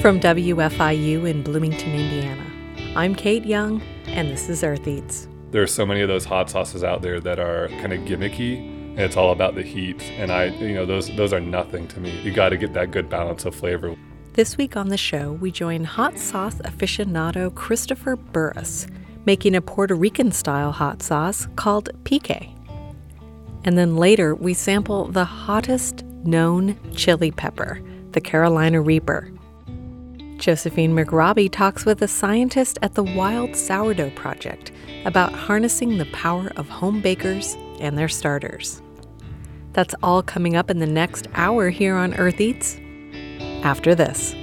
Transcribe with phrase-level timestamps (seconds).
[0.00, 2.46] From WFIU in Bloomington, Indiana,
[2.96, 5.28] I'm Kate Young, and this is Earth Eats.
[5.50, 8.60] There are so many of those hot sauces out there that are kind of gimmicky,
[8.60, 10.02] and it's all about the heat.
[10.12, 12.18] And I, you know, those those are nothing to me.
[12.22, 13.94] You got to get that good balance of flavor.
[14.32, 18.86] This week on the show, we join hot sauce aficionado Christopher Burris
[19.26, 22.48] making a Puerto Rican style hot sauce called pique.
[23.64, 29.30] And then later, we sample the hottest known chili pepper, the Carolina Reaper.
[30.40, 34.72] Josephine McRobbie talks with a scientist at the Wild Sourdough Project
[35.04, 38.80] about harnessing the power of home bakers and their starters.
[39.74, 42.80] That's all coming up in the next hour here on Earth Eats.
[43.62, 44.34] After this.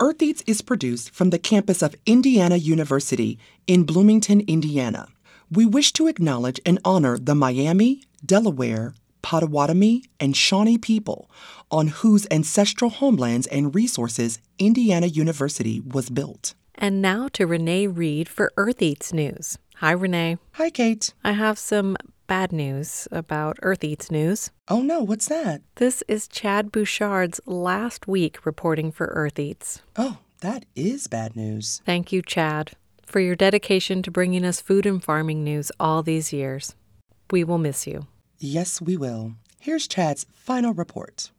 [0.00, 5.08] Earth Eats is produced from the campus of Indiana University in Bloomington, Indiana.
[5.50, 11.30] We wish to acknowledge and honor the Miami, Delaware, Potawatomi, and Shawnee people
[11.70, 16.54] on whose ancestral homelands and resources Indiana University was built.
[16.74, 19.58] And now to Renee Reed for Earth Eats News.
[19.76, 20.38] Hi, Renee.
[20.52, 21.12] Hi, Kate.
[21.24, 24.50] I have some bad news about Earth Eats News.
[24.68, 25.60] Oh no, what's that?
[25.74, 29.82] This is Chad Bouchard's last week reporting for Earth Eats.
[29.96, 31.82] Oh, that is bad news.
[31.84, 32.72] Thank you, Chad,
[33.04, 36.74] for your dedication to bringing us food and farming news all these years.
[37.30, 38.06] We will miss you.
[38.44, 39.34] Yes, we will.
[39.60, 41.30] Here's Chad's final report.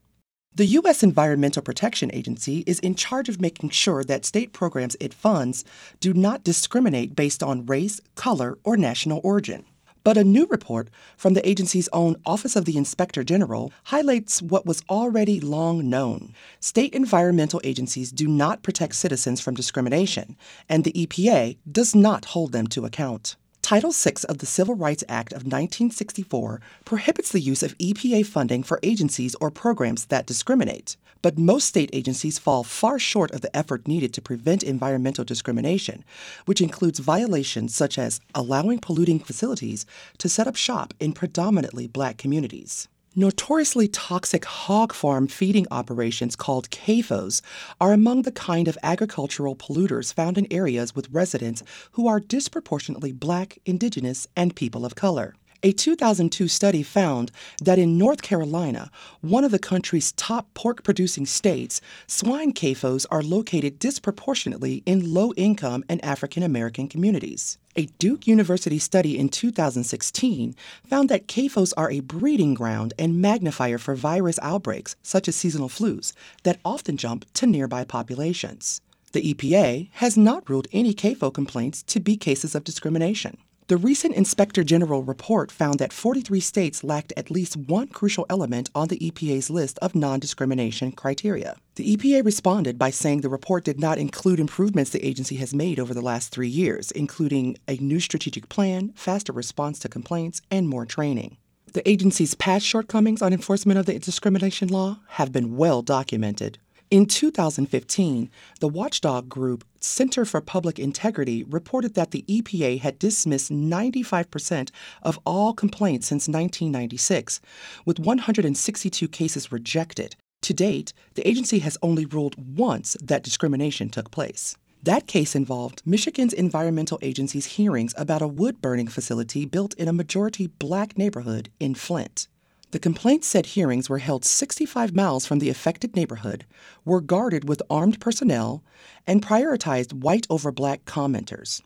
[0.56, 1.04] The U.S.
[1.04, 5.66] Environmental Protection Agency is in charge of making sure that state programs it funds
[6.00, 9.66] do not discriminate based on race, color, or national origin.
[10.06, 14.66] But a new report from the agency's own Office of the Inspector General highlights what
[14.66, 16.34] was already long known.
[16.62, 20.38] State environmental agencies do not protect citizens from discrimination,
[20.70, 23.36] and the EPA does not hold them to account.
[23.64, 28.62] Title VI of the Civil Rights Act of 1964 prohibits the use of EPA funding
[28.62, 33.56] for agencies or programs that discriminate, but most state agencies fall far short of the
[33.56, 36.04] effort needed to prevent environmental discrimination,
[36.44, 39.86] which includes violations such as allowing polluting facilities
[40.18, 42.90] to set up shop in predominantly black communities.
[43.16, 47.44] Notoriously toxic hog farm feeding operations called CAFOs
[47.80, 53.12] are among the kind of agricultural polluters found in areas with residents who are disproportionately
[53.12, 55.36] black, indigenous, and people of color.
[55.62, 57.32] A 2002 study found
[57.62, 58.90] that in North Carolina,
[59.22, 65.34] one of the country's top pork producing states, swine CAFOs are located disproportionately in low
[65.34, 67.60] income and African American communities.
[67.76, 73.80] A Duke University study in 2016 found that CAFOs are a breeding ground and magnifier
[73.80, 76.14] for virus outbreaks, such as seasonal flus,
[76.44, 78.80] that often jump to nearby populations.
[79.14, 83.38] The EPA has not ruled any CAFO complaints to be cases of discrimination.
[83.68, 88.70] The recent Inspector General report found that 43 states lacked at least one crucial element
[88.76, 91.56] on the EPA's list of non discrimination criteria.
[91.76, 95.80] The EPA responded by saying the report did not include improvements the agency has made
[95.80, 100.68] over the last three years, including a new strategic plan, faster response to complaints, and
[100.68, 101.38] more training.
[101.72, 106.60] The agency's past shortcomings on enforcement of the discrimination law have been well documented.
[106.92, 108.30] In 2015,
[108.60, 114.70] the watchdog group Center for Public Integrity reported that the EPA had dismissed 95%
[115.02, 117.42] of all complaints since 1996,
[117.86, 120.16] with 162 cases rejected.
[120.44, 124.56] To date, the agency has only ruled once that discrimination took place.
[124.84, 129.94] That case involved Michigan's Environmental Agency's hearings about a wood burning facility built in a
[129.94, 132.28] majority black neighborhood in Flint.
[132.74, 136.44] The complaint said hearings were held 65 miles from the affected neighborhood,
[136.84, 138.64] were guarded with armed personnel,
[139.06, 141.62] and prioritized white over black commenters.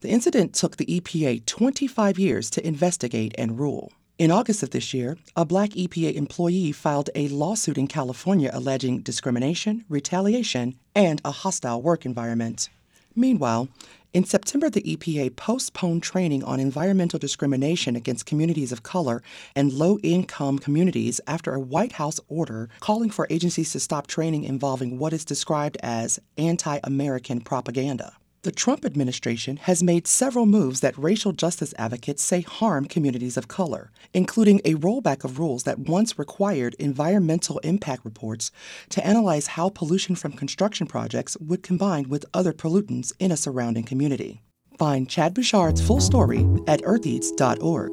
[0.00, 3.92] The incident took the EPA 25 years to investigate and rule.
[4.18, 9.02] In August of this year, a black EPA employee filed a lawsuit in California alleging
[9.02, 12.68] discrimination, retaliation, and a hostile work environment.
[13.14, 13.68] Meanwhile,
[14.14, 19.22] in September, the EPA postponed training on environmental discrimination against communities of color
[19.56, 24.44] and low income communities after a White House order calling for agencies to stop training
[24.44, 28.12] involving what is described as anti American propaganda.
[28.44, 33.46] The Trump administration has made several moves that racial justice advocates say harm communities of
[33.46, 38.50] color, including a rollback of rules that once required environmental impact reports
[38.88, 43.84] to analyze how pollution from construction projects would combine with other pollutants in a surrounding
[43.84, 44.42] community.
[44.76, 47.92] Find Chad Bouchard's full story at eartheats.org.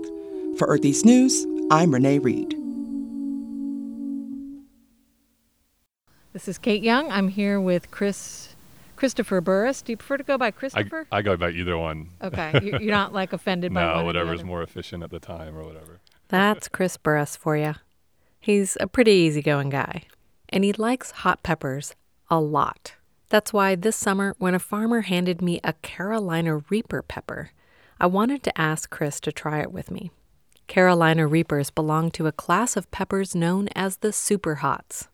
[0.58, 2.56] For Eartheats News, I'm Renee Reed.
[6.34, 7.12] This is Kate Young.
[7.12, 8.56] I'm here with Chris
[9.00, 9.82] Christopher Burris.
[9.82, 11.08] Do you prefer to go by Christopher?
[11.10, 12.10] I, I go by either one.
[12.22, 15.64] Okay, you're not like offended by no, one whatever's more efficient at the time or
[15.64, 16.02] whatever.
[16.28, 17.76] That's Chris Burris for you.
[18.42, 20.04] He's a pretty easygoing guy,
[20.50, 21.96] and he likes hot peppers
[22.30, 22.96] a lot.
[23.30, 27.52] That's why this summer, when a farmer handed me a Carolina Reaper pepper,
[28.02, 30.12] I wanted to ask Chris to try it with me.
[30.68, 35.09] Carolina Reapers belong to a class of peppers known as the super hots,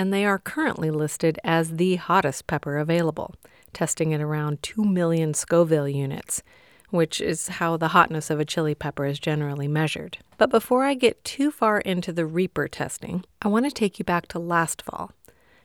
[0.00, 3.34] and they are currently listed as the hottest pepper available,
[3.74, 6.42] testing at around 2 million Scoville units,
[6.88, 10.16] which is how the hotness of a chili pepper is generally measured.
[10.38, 14.04] But before I get too far into the Reaper testing, I want to take you
[14.06, 15.12] back to last fall.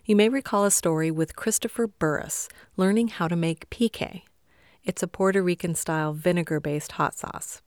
[0.04, 4.26] You may recall a story with Christopher Burris learning how to make pique,
[4.84, 7.62] it's a Puerto Rican style vinegar based hot sauce.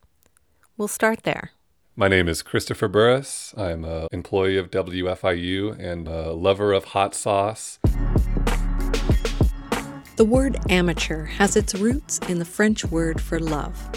[0.76, 1.52] We'll start there.
[1.98, 3.52] My name is Christopher Burris.
[3.56, 7.80] I'm an employee of WFIU and a lover of hot sauce.
[10.14, 13.90] The word amateur has its roots in the French word for love.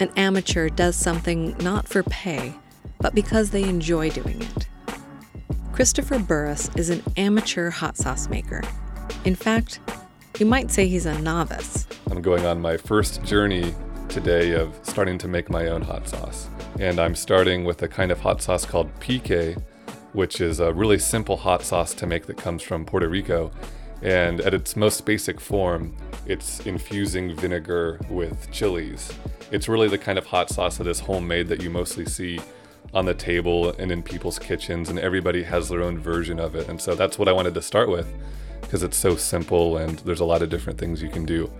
[0.00, 2.52] An amateur does something not for pay,
[2.98, 4.66] but because they enjoy doing it.
[5.70, 8.60] Christopher Burris is an amateur hot sauce maker.
[9.24, 9.78] In fact,
[10.40, 11.86] you might say he's a novice.
[12.10, 13.72] I'm going on my first journey
[14.08, 16.48] today of starting to make my own hot sauce.
[16.78, 19.56] And I'm starting with a kind of hot sauce called pique,
[20.12, 23.50] which is a really simple hot sauce to make that comes from Puerto Rico.
[24.02, 25.96] And at its most basic form,
[26.26, 29.12] it's infusing vinegar with chilies.
[29.50, 32.40] It's really the kind of hot sauce that is homemade that you mostly see
[32.92, 36.68] on the table and in people's kitchens, and everybody has their own version of it.
[36.68, 38.06] And so that's what I wanted to start with
[38.60, 41.50] because it's so simple and there's a lot of different things you can do.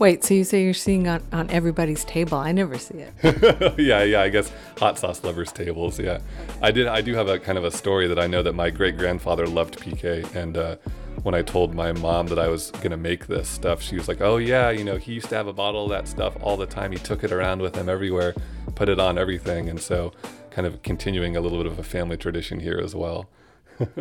[0.00, 2.38] Wait, so you say you're seeing on, on everybody's table?
[2.38, 3.78] I never see it.
[3.78, 6.00] yeah, yeah, I guess hot sauce lovers tables.
[6.00, 6.20] Yeah,
[6.62, 6.86] I did.
[6.86, 9.46] I do have a kind of a story that I know that my great grandfather
[9.46, 10.76] loved pique and uh,
[11.22, 14.22] when I told my mom that I was gonna make this stuff, she was like,
[14.22, 16.64] "Oh yeah, you know, he used to have a bottle of that stuff all the
[16.64, 16.92] time.
[16.92, 18.34] He took it around with him everywhere,
[18.74, 20.14] put it on everything." And so,
[20.50, 23.28] kind of continuing a little bit of a family tradition here as well.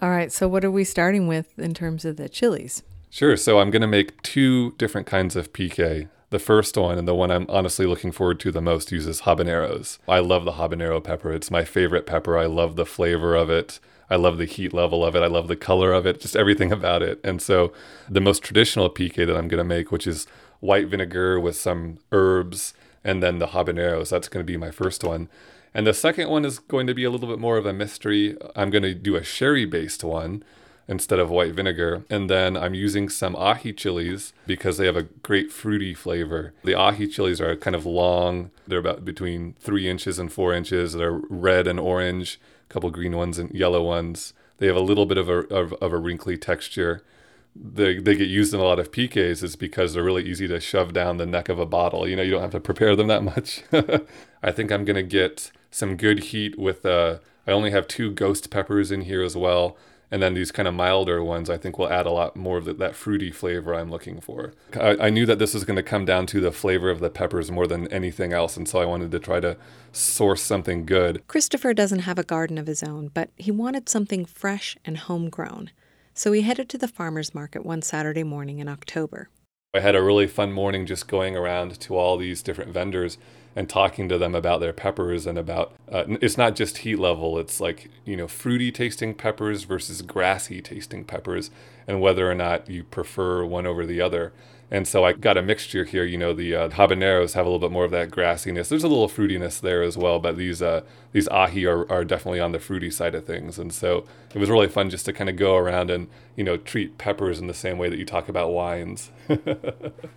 [0.00, 0.30] All right.
[0.30, 2.82] So, what are we starting with in terms of the chilies?
[3.10, 3.36] Sure.
[3.36, 6.08] So, I'm going to make two different kinds of pique.
[6.30, 9.98] The first one, and the one I'm honestly looking forward to the most, uses habaneros.
[10.06, 11.32] I love the habanero pepper.
[11.32, 12.36] It's my favorite pepper.
[12.36, 13.80] I love the flavor of it.
[14.10, 15.22] I love the heat level of it.
[15.22, 17.18] I love the color of it, just everything about it.
[17.24, 17.72] And so,
[18.10, 20.26] the most traditional pique that I'm going to make, which is
[20.60, 22.74] white vinegar with some herbs
[23.04, 25.28] and then the habaneros, that's going to be my first one.
[25.72, 28.36] And the second one is going to be a little bit more of a mystery.
[28.56, 30.42] I'm going to do a sherry based one
[30.88, 32.04] instead of white vinegar.
[32.08, 36.54] And then I'm using some ají chilies because they have a great fruity flavor.
[36.64, 40.94] The ají chilies are kind of long, they're about between three inches and four inches.
[40.94, 44.32] They're red and orange, a couple green ones and yellow ones.
[44.56, 47.04] They have a little bit of a, of, of a wrinkly texture
[47.60, 50.60] they, they get used in a lot of piques is because they're really easy to
[50.60, 52.06] shove down the neck of a bottle.
[52.08, 53.62] You know, you don't have to prepare them that much.
[54.42, 58.10] I think I'm going to get some good heat with, uh, I only have two
[58.10, 59.76] ghost peppers in here as well.
[60.10, 62.64] And then these kind of milder ones, I think will add a lot more of
[62.64, 64.54] the, that fruity flavor I'm looking for.
[64.74, 67.10] I, I knew that this was going to come down to the flavor of the
[67.10, 68.56] peppers more than anything else.
[68.56, 69.56] And so I wanted to try to
[69.92, 71.26] source something good.
[71.26, 75.70] Christopher doesn't have a garden of his own, but he wanted something fresh and homegrown.
[76.14, 79.28] So he headed to the farmer's market one Saturday morning in October.
[79.74, 83.18] I had a really fun morning just going around to all these different vendors
[83.58, 87.40] and talking to them about their peppers and about uh, it's not just heat level
[87.40, 91.50] it's like you know fruity tasting peppers versus grassy tasting peppers
[91.88, 94.32] and whether or not you prefer one over the other
[94.70, 96.04] and so I got a mixture here.
[96.04, 98.68] You know, the uh, habaneros have a little bit more of that grassiness.
[98.68, 102.40] There's a little fruitiness there as well, but these uh, these ají are, are definitely
[102.40, 103.58] on the fruity side of things.
[103.58, 106.58] And so it was really fun just to kind of go around and you know
[106.58, 109.10] treat peppers in the same way that you talk about wines.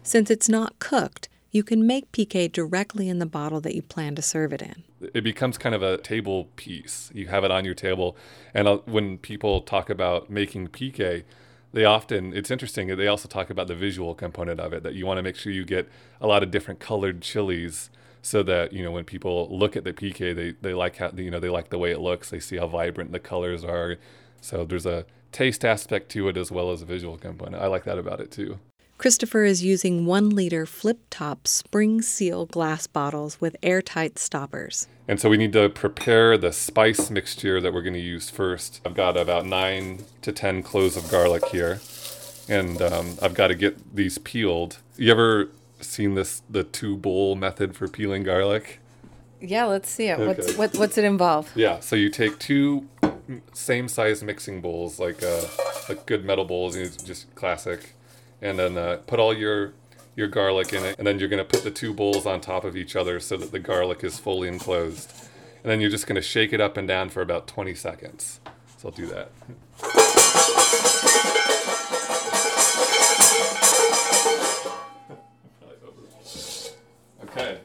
[0.03, 4.15] Since it's not cooked, you can make pique directly in the bottle that you plan
[4.15, 4.83] to serve it in.
[5.13, 7.11] It becomes kind of a table piece.
[7.13, 8.15] You have it on your table,
[8.53, 11.25] and uh, when people talk about making pique
[11.73, 15.05] they often it's interesting they also talk about the visual component of it that you
[15.05, 15.87] want to make sure you get
[16.19, 17.89] a lot of different colored chilies
[18.21, 21.31] so that you know when people look at the pique they they like how you
[21.31, 22.29] know they like the way it looks.
[22.29, 23.97] They see how vibrant the colors are.
[24.41, 27.61] So there's a taste aspect to it as well as a visual component.
[27.61, 28.59] I like that about it too
[29.01, 34.87] Christopher is using one liter flip top spring seal glass bottles with airtight stoppers.
[35.07, 38.79] And so we need to prepare the spice mixture that we're going to use first.
[38.85, 41.81] I've got about nine to 10 cloves of garlic here.
[42.47, 44.77] And um, I've got to get these peeled.
[44.97, 48.81] You ever seen this, the two bowl method for peeling garlic?
[49.39, 50.19] Yeah, let's see it.
[50.19, 50.27] Okay.
[50.27, 51.51] What's, what, what's it involve?
[51.55, 52.87] Yeah, so you take two
[53.51, 55.41] same size mixing bowls, like uh,
[55.89, 57.95] like good metal bowls, it's just classic
[58.41, 59.73] and then uh, put all your
[60.15, 62.63] your garlic in it, and then you're going to put the two bowls on top
[62.63, 65.11] of each other so that the garlic is fully enclosed.
[65.63, 68.39] And then you're just going to shake it up and down for about 20 seconds.
[68.77, 69.31] So I'll do that.
[77.23, 77.59] Okay.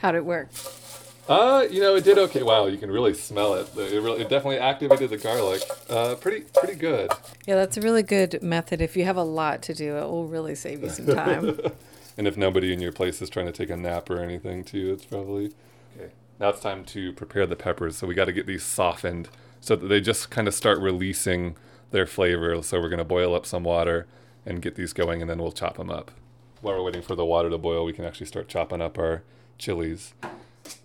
[0.00, 0.50] How'd it work?
[1.28, 2.42] Uh, you know, it did okay.
[2.42, 3.68] Wow, you can really smell it.
[3.76, 5.62] It really, it definitely activated the garlic.
[5.90, 7.10] Uh, pretty, pretty good.
[7.46, 8.80] Yeah, that's a really good method.
[8.80, 11.60] If you have a lot to do, it will really save you some time.
[12.18, 14.92] And if nobody in your place is trying to take a nap or anything, too,
[14.92, 15.52] it's probably
[15.96, 16.10] okay.
[16.40, 17.96] Now it's time to prepare the peppers.
[17.96, 19.28] So we got to get these softened
[19.60, 21.54] so that they just kind of start releasing
[21.92, 22.60] their flavor.
[22.62, 24.08] So we're gonna boil up some water
[24.44, 26.10] and get these going, and then we'll chop them up.
[26.60, 29.22] While we're waiting for the water to boil, we can actually start chopping up our
[29.56, 30.12] chilies.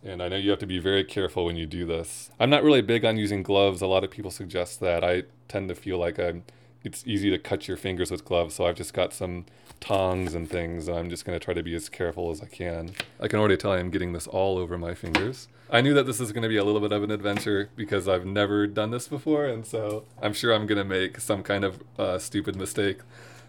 [0.04, 2.30] And I know you have to be very careful when you do this.
[2.40, 3.82] I'm not really big on using gloves.
[3.82, 5.04] A lot of people suggest that.
[5.04, 6.44] I tend to feel like I'm
[6.84, 9.46] it's easy to cut your fingers with gloves, so I've just got some
[9.80, 12.46] tongs and things, and I'm just going to try to be as careful as I
[12.46, 12.92] can.
[13.20, 15.48] I can already tell I'm getting this all over my fingers.
[15.70, 18.08] I knew that this is going to be a little bit of an adventure because
[18.08, 21.64] I've never done this before, and so I'm sure I'm going to make some kind
[21.64, 23.00] of uh, stupid mistake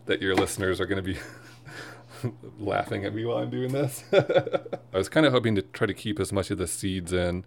[0.06, 1.18] that your listeners are going to be
[2.58, 4.04] laughing at me while I'm doing this.
[4.12, 7.44] I was kind of hoping to try to keep as much of the seeds in.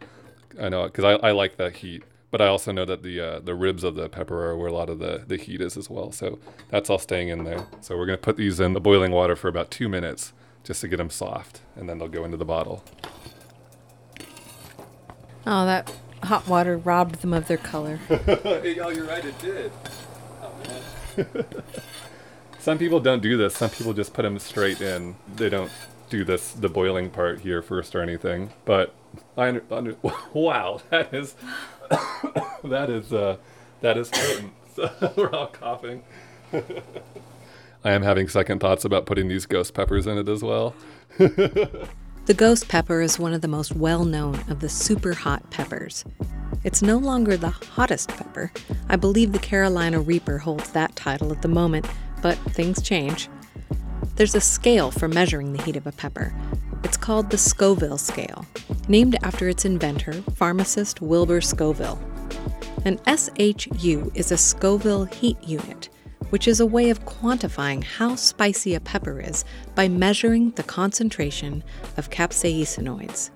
[0.60, 3.39] I know because I, I like that heat, but I also know that the uh,
[3.39, 5.89] the ribs of the pepper are where a lot of the, the heat is as
[5.89, 6.12] well.
[6.12, 7.65] So that's all staying in there.
[7.81, 10.88] So we're gonna put these in the boiling water for about two minutes just to
[10.88, 12.84] get them soft, and then they'll go into the bottle.
[15.46, 15.91] oh, that
[16.24, 17.98] hot water robbed them of their color.
[18.07, 19.72] hey, oh, you're right, it did.
[20.41, 20.51] Oh
[21.15, 21.46] man.
[22.67, 23.55] Some people don't do this.
[23.55, 25.15] Some people just put them straight in.
[25.38, 25.71] They don't
[26.09, 28.50] do this the boiling part here first or anything.
[28.65, 28.93] But
[29.38, 29.95] I under, under
[30.33, 31.36] wow, that is
[32.65, 33.38] that is uh,
[33.79, 34.51] that is potent.
[35.17, 36.03] We're all coughing.
[37.86, 40.75] I am having second thoughts about putting these ghost peppers in it as well.
[41.17, 46.03] The ghost pepper is one of the most well known of the super hot peppers.
[46.65, 48.51] It's no longer the hottest pepper.
[48.89, 51.86] I believe the Carolina Reaper holds that title at the moment,
[52.21, 53.29] but things change.
[54.15, 56.33] There's a scale for measuring the heat of a pepper.
[56.83, 58.45] It's called the Scoville scale,
[58.88, 62.00] named after its inventor, pharmacist Wilbur Scoville.
[62.86, 65.89] An SHU is a Scoville heat unit,
[66.29, 69.45] which is a way of quantifying how spicy a pepper is
[69.75, 71.63] by measuring the concentration
[71.97, 73.29] of capsaicinoids.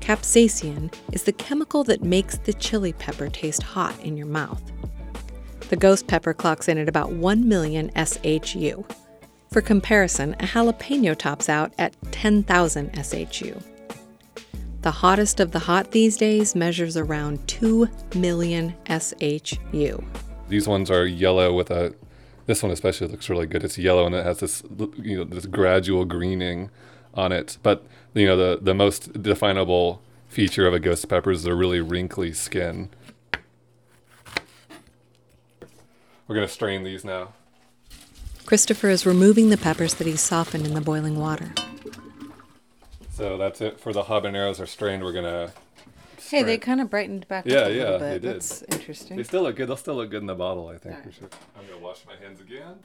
[0.00, 4.62] Capsaicin is the chemical that makes the chili pepper taste hot in your mouth.
[5.68, 8.86] The ghost pepper clocks in at about 1 million SHU.
[9.52, 13.54] For comparison, a jalapeno tops out at 10,000 SHU.
[14.80, 20.04] The hottest of the hot these days measures around 2 million SHU.
[20.48, 21.94] These ones are yellow with a.
[22.46, 23.62] This one especially looks really good.
[23.62, 24.62] It's yellow and it has this
[24.96, 26.70] you know this gradual greening
[27.12, 27.58] on it.
[27.62, 27.84] But
[28.14, 32.32] you know the the most definable feature of a ghost pepper is the really wrinkly
[32.32, 32.88] skin.
[36.28, 37.32] We're gonna strain these now.
[38.44, 41.52] Christopher is removing the peppers that he softened in the boiling water.
[43.10, 45.02] So that's it for the habaneros are strained.
[45.02, 45.52] We're gonna.
[46.28, 48.22] Hey, they kind of brightened back Yeah, up a yeah, little they did.
[48.22, 49.16] That's interesting.
[49.16, 49.68] They still look good.
[49.68, 51.02] They'll still look good in the bottle, I think.
[51.02, 51.28] For sure.
[51.58, 52.76] I'm gonna wash my hands again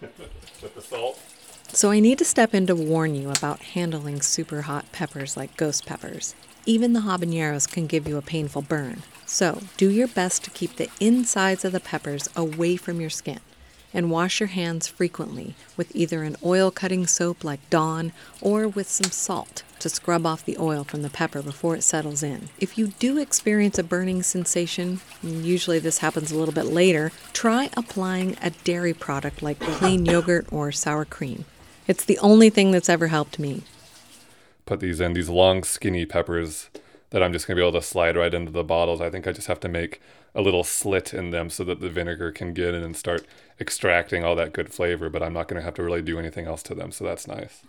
[0.00, 1.20] with the salt.
[1.68, 5.56] So I need to step in to warn you about handling super hot peppers like
[5.56, 6.36] ghost peppers.
[6.66, 9.02] Even the habaneros can give you a painful burn.
[9.26, 13.40] So do your best to keep the insides of the peppers away from your skin.
[13.92, 18.88] And wash your hands frequently with either an oil cutting soap like Dawn or with
[18.88, 22.48] some salt to scrub off the oil from the pepper before it settles in.
[22.58, 27.70] If you do experience a burning sensation, usually this happens a little bit later, try
[27.76, 31.44] applying a dairy product like plain yogurt or sour cream.
[31.86, 33.62] It's the only thing that's ever helped me.
[34.66, 36.70] Put these in these long, skinny peppers
[37.14, 39.00] that I'm just gonna be able to slide right into the bottles.
[39.00, 40.00] I think I just have to make
[40.34, 43.24] a little slit in them so that the vinegar can get in and start
[43.60, 45.08] extracting all that good flavor.
[45.08, 47.62] But I'm not gonna have to really do anything else to them, so that's nice.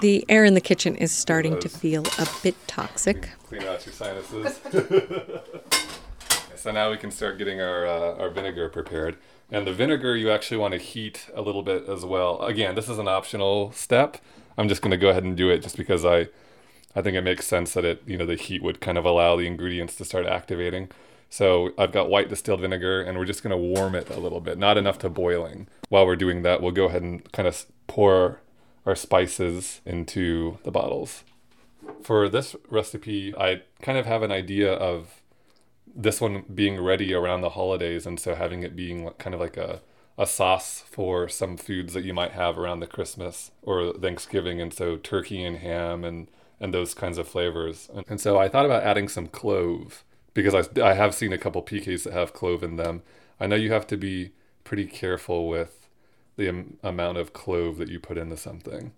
[0.00, 3.28] The air in the kitchen is starting to feel a bit toxic.
[3.46, 4.58] Clean out your sinuses.
[6.56, 9.18] so now we can start getting our uh, our vinegar prepared.
[9.50, 12.40] And the vinegar you actually want to heat a little bit as well.
[12.40, 14.16] Again, this is an optional step.
[14.56, 16.28] I'm just going to go ahead and do it just because I
[16.96, 19.36] I think it makes sense that it you know the heat would kind of allow
[19.36, 20.90] the ingredients to start activating.
[21.30, 24.40] So I've got white distilled vinegar, and we're just going to warm it a little
[24.40, 25.66] bit, not enough to boiling.
[25.88, 28.40] While we're doing that, we'll go ahead and kind of pour
[28.86, 31.24] our spices into the bottles.
[32.02, 35.22] For this recipe, I kind of have an idea of
[35.92, 39.56] this one being ready around the holidays, and so having it being kind of like
[39.56, 39.80] a,
[40.16, 44.72] a sauce for some foods that you might have around the Christmas or Thanksgiving, and
[44.72, 46.28] so turkey and ham and
[46.64, 47.90] and those kinds of flavors.
[47.94, 50.02] And, and so I thought about adding some clove
[50.32, 53.02] because I I have seen a couple piques that have clove in them.
[53.38, 54.32] I know you have to be
[54.64, 55.90] pretty careful with
[56.36, 58.92] the am- amount of clove that you put into something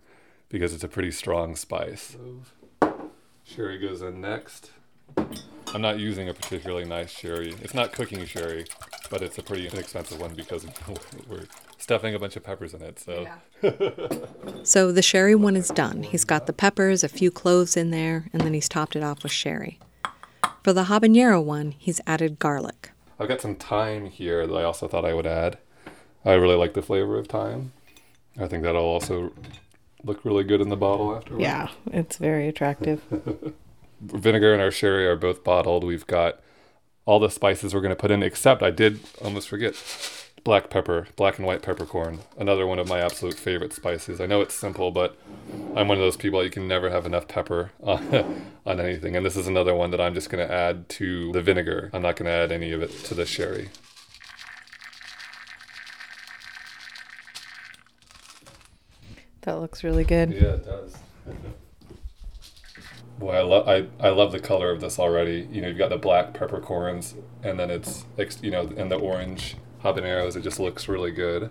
[0.49, 2.17] because it's a pretty strong spice.
[3.43, 4.71] Sherry goes in next.
[5.75, 7.53] I'm not using a particularly nice sherry.
[7.63, 8.65] It's not cooking sherry,
[9.11, 10.65] but it's a pretty inexpensive one because
[11.29, 11.47] we're
[11.79, 12.99] stuffing a bunch of peppers in it.
[12.99, 13.27] So,
[14.63, 16.03] So the sherry one is done.
[16.03, 19.23] He's got the peppers, a few cloves in there, and then he's topped it off
[19.23, 19.79] with sherry.
[20.63, 22.91] For the habanero one, he's added garlic.
[23.19, 25.59] I've got some thyme here that I also thought I would add.
[26.25, 27.73] I really like the flavor of thyme.
[28.39, 29.33] I think that'll also
[30.03, 31.43] look really good in the bottle afterwards.
[31.43, 33.01] Yeah, it's very attractive.
[34.01, 35.85] vinegar and our sherry are both bottled.
[35.85, 36.41] We've got
[37.07, 39.75] all the spices we're going to put in, except I did almost forget
[40.43, 44.21] black pepper, black and white peppercorn, another one of my absolute favorite spices.
[44.21, 45.17] I know it's simple, but
[45.75, 49.17] I'm one of those people you can never have enough pepper on, on anything.
[49.17, 51.91] And this is another one that I'm just going to add to the vinegar.
[51.93, 53.71] I'm not going to add any of it to the sherry.
[59.43, 60.33] That looks really good.
[60.33, 60.97] Yeah, it does.
[63.19, 65.49] Boy, I love I, I love the color of this already.
[65.51, 68.05] You know, you've got the black peppercorns, and then it's
[68.43, 70.37] you know, and the orange habaneros.
[70.37, 71.51] It just looks really good.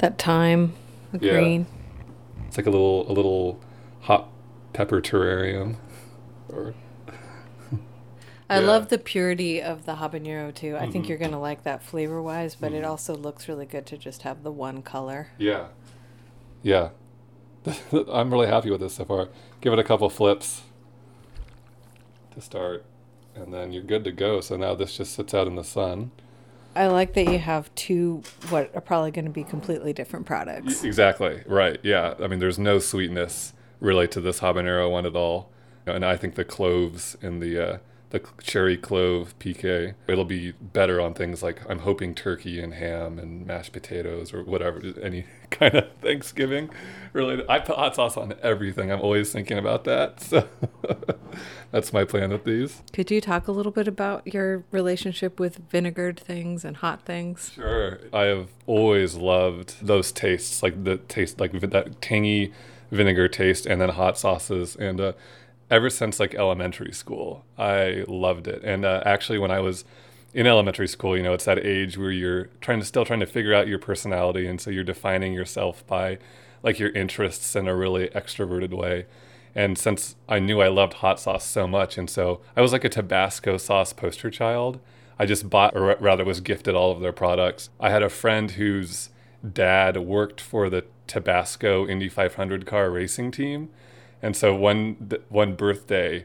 [0.00, 0.74] That thyme,
[1.12, 1.32] the Yeah.
[1.34, 1.66] green.
[2.48, 3.60] It's like a little a little
[4.00, 4.28] hot
[4.72, 5.76] pepper terrarium.
[6.48, 6.74] Or
[8.50, 8.66] I Yeah.
[8.66, 10.76] love the purity of the habanero too.
[10.76, 11.08] I think Mhm.
[11.10, 12.88] you're gonna like that flavor wise, but it Mhm.
[12.88, 15.28] also looks really good to just have the one color.
[15.38, 15.66] yeah,
[16.62, 16.88] yeah.
[18.12, 19.28] I'm really happy with this so far.
[19.60, 20.62] Give it a couple flips
[22.34, 22.84] to start,
[23.34, 24.40] and then you're good to go.
[24.40, 26.12] So now this just sits out in the sun.
[26.76, 30.84] I like that you have two what are probably going to be completely different products.
[30.84, 31.42] Exactly.
[31.46, 31.80] Right.
[31.82, 32.14] Yeah.
[32.20, 35.50] I mean, there's no sweetness really to this habanero one at all.
[35.86, 37.78] And I think the cloves in the uh,
[38.10, 39.64] the sherry clove pique,
[40.06, 44.42] it'll be better on things like I'm hoping turkey and ham and mashed potatoes or
[44.42, 46.70] whatever, any kind of Thanksgiving
[47.12, 47.46] related.
[47.48, 48.90] I put hot sauce on everything.
[48.90, 50.22] I'm always thinking about that.
[50.28, 50.46] So
[51.70, 52.82] that's my plan with these.
[52.92, 57.52] Could you talk a little bit about your relationship with vinegared things and hot things?
[57.54, 58.00] Sure.
[58.12, 62.52] I have always loved those tastes, like the taste, like that tangy
[62.90, 64.76] vinegar taste, and then hot sauces.
[64.76, 65.12] And uh,
[65.70, 68.62] ever since like elementary school, I loved it.
[68.64, 69.84] And uh, actually, when I was
[70.34, 73.26] in elementary school, you know, it's that age where you're trying to still trying to
[73.26, 76.18] figure out your personality, and so you're defining yourself by
[76.62, 79.06] like your interests in a really extroverted way.
[79.54, 82.84] And since I knew I loved hot sauce so much, and so I was like
[82.84, 84.80] a Tabasco sauce poster child.
[85.18, 87.70] I just bought, or rather was gifted all of their products.
[87.80, 89.10] I had a friend whose
[89.52, 93.70] dad worked for the Tabasco Indy 500 car racing team.
[94.22, 96.24] And so one one birthday,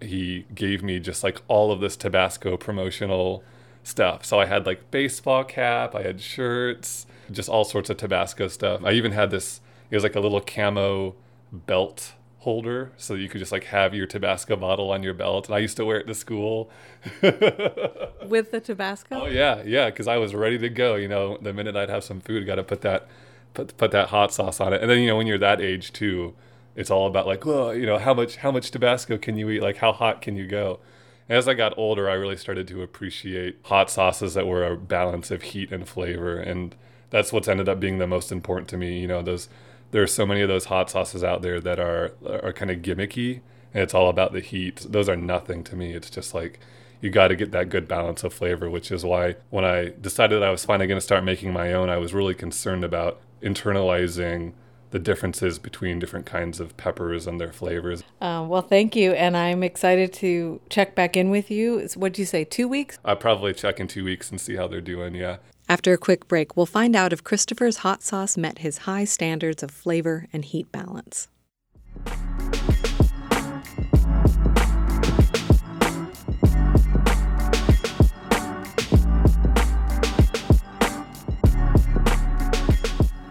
[0.00, 3.42] he gave me just like all of this Tabasco promotional
[3.82, 4.24] stuff.
[4.24, 8.82] So I had like baseball cap, I had shirts, just all sorts of Tabasco stuff.
[8.84, 9.60] I even had this.
[9.90, 11.14] It was like a little camo
[11.52, 15.46] belt holder, so you could just like have your Tabasco bottle on your belt.
[15.46, 16.70] And I used to wear it to school.
[17.22, 19.22] With the Tabasco?
[19.22, 20.94] Oh yeah, yeah, because I was ready to go.
[20.96, 23.06] You know, the minute I'd have some food, got to put that,
[23.54, 24.80] put put that hot sauce on it.
[24.80, 26.34] And then you know, when you're that age too,
[26.74, 29.62] it's all about like, well, you know, how much how much Tabasco can you eat?
[29.62, 30.80] Like, how hot can you go?
[31.28, 35.30] As I got older, I really started to appreciate hot sauces that were a balance
[35.30, 36.74] of heat and flavor, and
[37.10, 38.98] that's what's ended up being the most important to me.
[38.98, 39.48] You know, those
[39.92, 42.78] there are so many of those hot sauces out there that are are kind of
[42.78, 43.40] gimmicky,
[43.72, 44.86] and it's all about the heat.
[44.88, 45.92] Those are nothing to me.
[45.92, 46.58] It's just like
[47.00, 50.42] you got to get that good balance of flavor, which is why when I decided
[50.42, 54.52] I was finally going to start making my own, I was really concerned about internalizing
[54.92, 58.04] the differences between different kinds of peppers and their flavors.
[58.20, 59.12] Um, well, thank you.
[59.12, 61.86] And I'm excited to check back in with you.
[61.96, 62.98] What'd you say, two weeks?
[63.04, 65.14] I'll probably check in two weeks and see how they're doing.
[65.14, 65.38] Yeah.
[65.68, 69.62] After a quick break, we'll find out if Christopher's hot sauce met his high standards
[69.62, 71.28] of flavor and heat balance.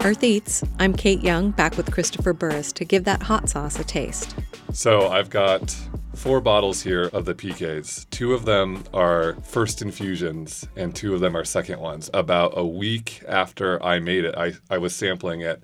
[0.03, 3.83] Earth Eats, I'm Kate Young, back with Christopher Burris to give that hot sauce a
[3.83, 4.35] taste.
[4.73, 5.77] So I've got
[6.15, 8.07] four bottles here of the piques.
[8.09, 12.09] Two of them are first infusions, and two of them are second ones.
[12.15, 15.61] About a week after I made it, I, I was sampling it,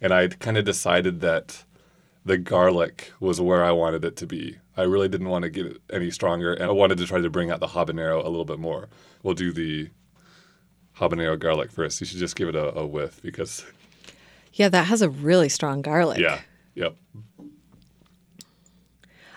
[0.00, 1.64] and I'd kind of decided that
[2.24, 4.58] the garlic was where I wanted it to be.
[4.76, 7.28] I really didn't want to get it any stronger, and I wanted to try to
[7.30, 8.88] bring out the habanero a little bit more.
[9.24, 9.90] We'll do the
[10.96, 12.00] habanero garlic first.
[12.00, 13.66] You should just give it a, a whiff because,
[14.52, 16.18] Yeah, that has a really strong garlic.
[16.18, 16.40] yeah,
[16.74, 16.96] yep.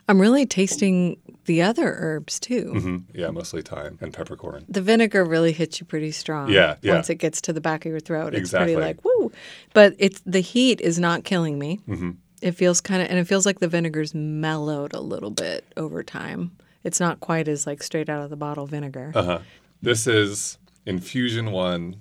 [0.09, 2.71] I'm really tasting the other herbs too.
[2.73, 4.65] hmm Yeah, mostly thyme and peppercorn.
[4.67, 6.49] The vinegar really hits you pretty strong.
[6.51, 6.93] Yeah, yeah.
[6.95, 8.73] Once it gets to the back of your throat, it's Exactly.
[8.75, 9.31] pretty like woo.
[9.73, 11.79] But it's the heat is not killing me.
[11.87, 12.11] Mm-hmm.
[12.41, 16.03] It feels kind of, and it feels like the vinegar's mellowed a little bit over
[16.03, 16.51] time.
[16.83, 19.13] It's not quite as like straight out of the bottle vinegar.
[19.15, 19.39] Uh huh.
[19.81, 21.95] This is infusion one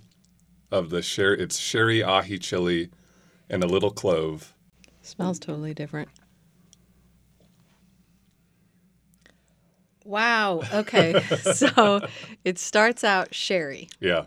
[0.72, 1.38] of the sherry.
[1.40, 2.90] It's sherry ají chili
[3.50, 4.54] and a little clove.
[5.02, 6.08] Smells totally different.
[10.04, 10.62] Wow.
[10.72, 11.20] Okay.
[11.54, 12.06] so
[12.44, 14.24] it starts out sherry, Yeah,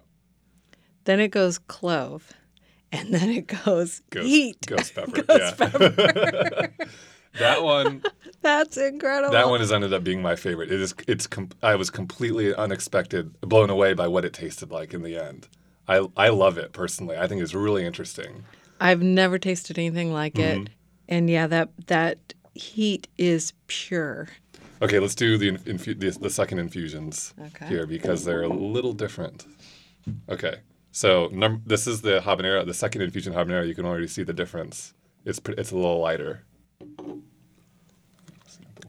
[1.06, 2.32] then it goes clove,
[2.92, 4.66] and then it goes ghost, heat.
[4.68, 5.22] ghost pepper.
[5.24, 6.68] Ghost yeah.
[7.40, 8.02] that one.
[8.42, 9.32] That's incredible.
[9.34, 10.72] That one has ended up being my favorite.
[10.72, 10.94] It is.
[11.08, 11.28] It's.
[11.28, 15.48] Com- I was completely unexpected, blown away by what it tasted like in the end.
[15.88, 17.18] I I love it personally.
[17.18, 18.46] I think it's really interesting.
[18.80, 20.64] I've never tasted anything like Mm-hmm.
[20.64, 20.70] it.
[21.08, 22.18] And yeah, that that
[22.54, 24.28] heat is pure.
[24.82, 27.68] Okay, let's do the infu- the, the second infusions Okay.
[27.68, 29.46] here because they're a little different.
[30.30, 30.56] Okay,
[30.92, 33.68] so num- this is the habanero, the second infusion habanero.
[33.68, 34.94] You can already see the difference.
[35.26, 36.44] It's it's a little lighter.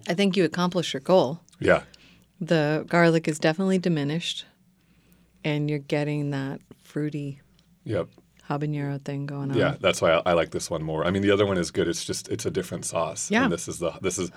[0.08, 1.40] I think you accomplished your goal.
[1.58, 1.82] Yeah,
[2.40, 4.44] The garlic is definitely diminished,
[5.44, 7.40] and you're getting that fruity
[7.84, 8.08] yep,
[8.48, 9.56] habanero thing going on.
[9.56, 9.76] yeah.
[9.80, 11.04] That's why I, I like this one more.
[11.06, 11.88] I mean, the other one is good.
[11.88, 13.30] It's just it's a different sauce.
[13.30, 13.44] Yeah.
[13.44, 14.30] And this is the this is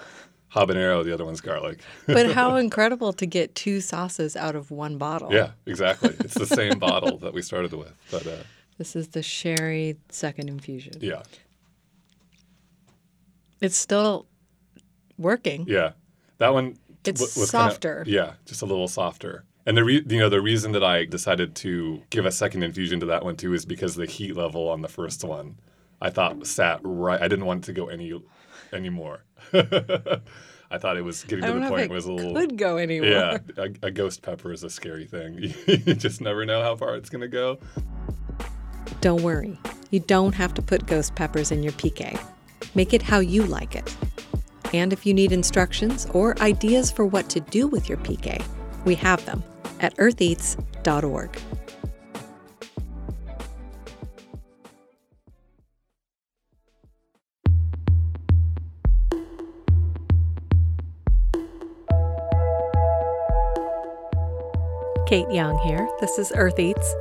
[0.55, 1.03] habanero.
[1.03, 1.79] The other one's garlic.
[2.07, 5.31] But how incredible to get two sauces out of one bottle.
[5.33, 6.15] Yeah, exactly.
[6.19, 8.37] It's the same bottle that we started with, but uh,
[8.77, 10.93] This is the sherry second infusion.
[11.01, 11.21] yeah,
[13.61, 14.25] It's still
[15.17, 15.65] working.
[15.67, 15.91] yeah.
[16.37, 18.03] That one It's w- was kinda- softer.
[18.07, 19.43] yeah, just a little softer.
[19.69, 22.99] And the re- you know the reason that I decided to give a second infusion
[23.01, 25.59] to that one too is because the heat level on the first one
[26.01, 27.21] I thought sat right.
[27.21, 28.19] I didn't want it to go any
[28.73, 29.25] anymore.
[29.53, 32.33] I thought it was getting to the point where it it was a little.
[32.33, 33.43] could go anywhere.
[33.57, 35.53] Yeah, a, a ghost pepper is a scary thing.
[35.67, 37.59] you just never know how far it's gonna go.
[39.01, 39.59] Don't worry.
[39.91, 42.17] You don't have to put ghost peppers in your pique.
[42.73, 43.95] Make it how you like it.
[44.73, 48.41] And if you need instructions or ideas for what to do with your pique,
[48.83, 49.43] we have them
[49.79, 51.39] at eartheats.org.
[65.09, 65.89] Kate Young here.
[65.99, 66.95] This is Earth Eats.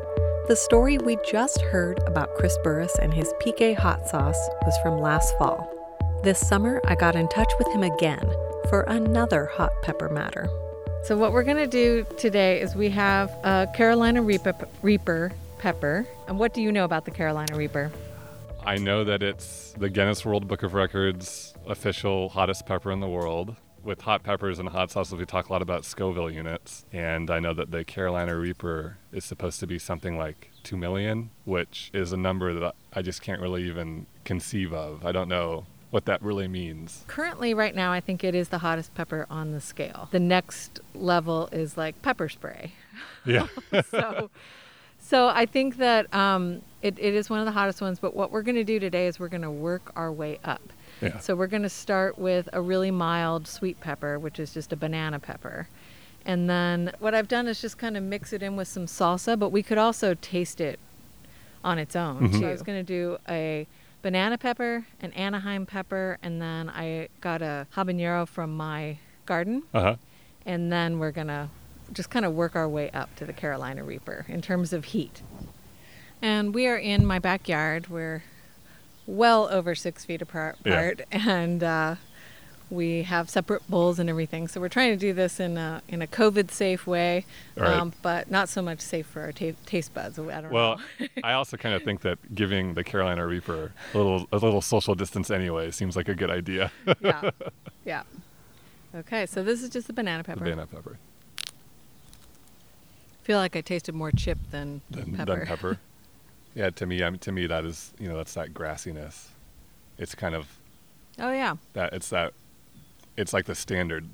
[0.49, 4.99] The story we just heard about Chris Burris and his pique hot sauce was from
[4.99, 5.71] last fall.
[6.25, 8.27] This summer, I got in touch with him again
[8.71, 10.49] for another hot pepper matter.
[11.09, 16.07] So, what we're going to do today is we have a Carolina Reaper, Reaper pepper.
[16.27, 17.90] And what do you know about the Carolina Reaper?
[18.62, 23.09] I know that it's the Guinness World Book of Records official hottest pepper in the
[23.09, 23.57] world.
[23.83, 26.85] With hot peppers and hot sauces, we talk a lot about Scoville units.
[26.92, 31.31] And I know that the Carolina Reaper is supposed to be something like 2 million,
[31.47, 35.07] which is a number that I just can't really even conceive of.
[35.07, 37.05] I don't know what that really means.
[37.07, 40.09] Currently, right now, I think it is the hottest pepper on the scale.
[40.11, 42.72] The next level is like pepper spray.
[43.24, 43.46] Yeah.
[43.90, 44.31] so,
[45.01, 47.98] so I think that um, it, it is one of the hottest ones.
[47.98, 50.62] But what we're going to do today is we're going to work our way up.
[51.01, 51.18] Yeah.
[51.18, 54.77] So we're going to start with a really mild sweet pepper, which is just a
[54.77, 55.68] banana pepper.
[56.27, 59.38] And then what I've done is just kind of mix it in with some salsa,
[59.38, 60.79] but we could also taste it
[61.64, 62.46] on its own too.
[62.46, 63.66] I was going to do a
[64.09, 69.64] banana pepper, an Anaheim pepper, and then I got a habanero from my garden.
[69.75, 69.97] Uh huh.
[70.47, 71.51] And then we're going to
[71.92, 75.21] just kind of work our way up to the Carolina Reaper in terms of heat.
[76.23, 77.88] And we are in my backyard.
[77.88, 78.23] We're
[79.07, 80.92] well over six feet apart, Yeah.
[81.11, 81.97] and uh,
[82.70, 84.46] we have separate bowls and everything.
[84.48, 87.24] So we're trying to do this in a in a COVID safe way,
[87.57, 87.70] Right.
[87.72, 90.18] um, but not so much safe for our ta- taste buds.
[90.18, 90.81] I don't Well.
[91.24, 94.94] I also kind of think that giving the Carolina Reaper a little a little social
[94.94, 96.70] distance anyway seems like a good idea.
[97.00, 97.31] yeah,
[97.85, 98.02] yeah.
[98.94, 100.44] Okay, so this is just the banana the pepper.
[100.44, 100.98] banana pepper.
[103.22, 105.37] I feel like I tasted more chip than than pepper.
[105.37, 105.78] than pepper.
[106.54, 109.28] Yeah, to me, I mean, to me, that is you know that's that grassiness.
[109.98, 110.46] It's kind of
[111.18, 111.57] Oh yeah.
[111.74, 111.92] that.
[111.92, 112.33] It's that.
[113.18, 114.09] It's like the standard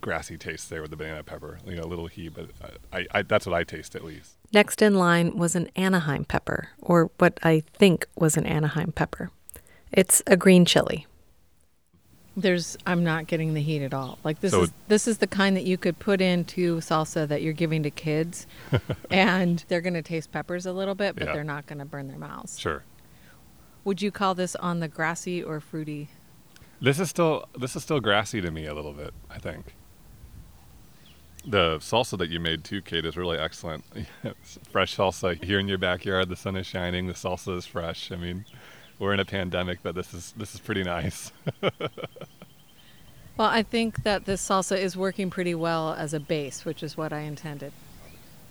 [0.00, 1.58] grassy taste there with the banana pepper.
[1.66, 2.50] You know, a little heat, but
[2.92, 4.34] I, I, I that's what I taste at least.
[4.52, 9.30] Next in line was an Anaheim pepper, or what I think was an Anaheim pepper.
[9.92, 11.06] It's a green chili.
[12.36, 14.18] There's I'm not getting the heat at all.
[14.24, 17.42] Like this So is this is the kind that you could put into salsa that
[17.42, 18.46] you're giving to kids
[19.10, 21.32] and they're going to taste peppers a little bit, but Yeah.
[21.32, 22.58] they're not going to burn their mouths.
[22.58, 22.82] Sure.
[23.84, 26.08] Would you call this on the grassy or fruity?
[26.84, 29.14] This is still this is still grassy to me a little bit.
[29.30, 29.74] I think.
[31.46, 33.84] The salsa that you made too, Kate, is really excellent.
[34.70, 36.28] Fresh salsa here in your backyard.
[36.28, 37.06] The sun is shining.
[37.06, 38.12] The salsa is fresh.
[38.12, 38.44] I mean,
[38.98, 41.32] we're in a pandemic, but this is this is pretty nice.
[43.36, 46.96] Well, I think that this salsa is working pretty well as a base, which is
[46.96, 47.72] what I intended.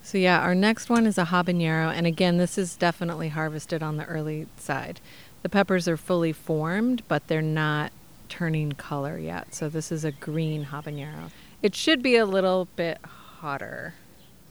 [0.02, 3.96] So yeah, our next one is a habanero, and again, this is definitely harvested on
[3.96, 5.00] the early side.
[5.40, 7.92] The peppers are fully formed, but they're not
[8.28, 9.54] turning color yet.
[9.54, 11.30] So this is a green habanero.
[11.62, 13.94] It should be a little bit hotter.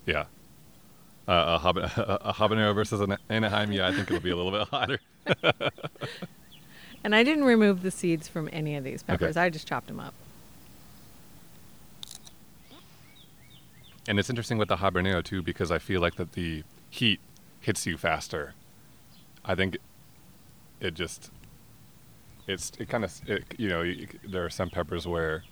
[0.06, 0.26] yeah.
[1.26, 3.72] Uh, a, haban- a habanero versus an Anaheim.
[3.72, 5.00] Yeah, I think it'll be a little bit hotter.
[7.04, 9.38] And I didn't remove the seeds from any of these peppers.
[9.38, 10.14] I just chopped them up.
[14.08, 17.20] And it's interesting with the habanero too, because I feel like that the heat
[17.62, 18.54] hits you faster.
[19.46, 19.78] I think
[20.82, 21.32] it just
[22.48, 25.44] it's it kind of it, you know you, there are some peppers where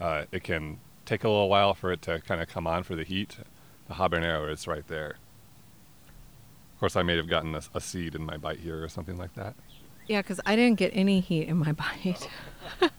[0.00, 2.94] uh, it can take a little while for it to kind of come on for
[2.94, 3.38] the heat.
[3.88, 5.16] The habanero is right there.
[6.74, 9.16] Of course, I may have gotten a, a seed in my bite here or something
[9.16, 9.54] like that.
[10.06, 12.28] Yeah, because I didn't get any heat in my bite.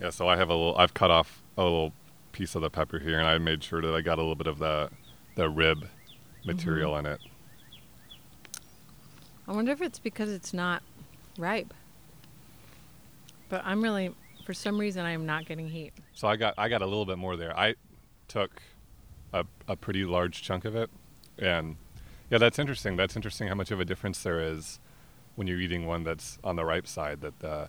[0.00, 0.76] Yeah, so I have a little.
[0.76, 1.92] I've cut off a little
[2.32, 4.46] piece of the pepper here, and I made sure that I got a little bit
[4.46, 4.90] of the
[5.36, 5.88] the rib
[6.44, 7.20] material in it.
[9.46, 10.82] I wonder if it's because it's not
[11.38, 11.72] ripe.
[13.48, 15.92] But I'm really, for some reason, I am not getting heat.
[16.14, 17.56] So I got I got a little bit more there.
[17.56, 17.74] I
[18.28, 18.62] took
[19.32, 20.90] a a pretty large chunk of it,
[21.38, 21.76] and
[22.30, 22.96] yeah, that's interesting.
[22.96, 24.80] That's interesting how much of a difference there is
[25.36, 27.20] when you're eating one that's on the ripe side.
[27.20, 27.68] That the,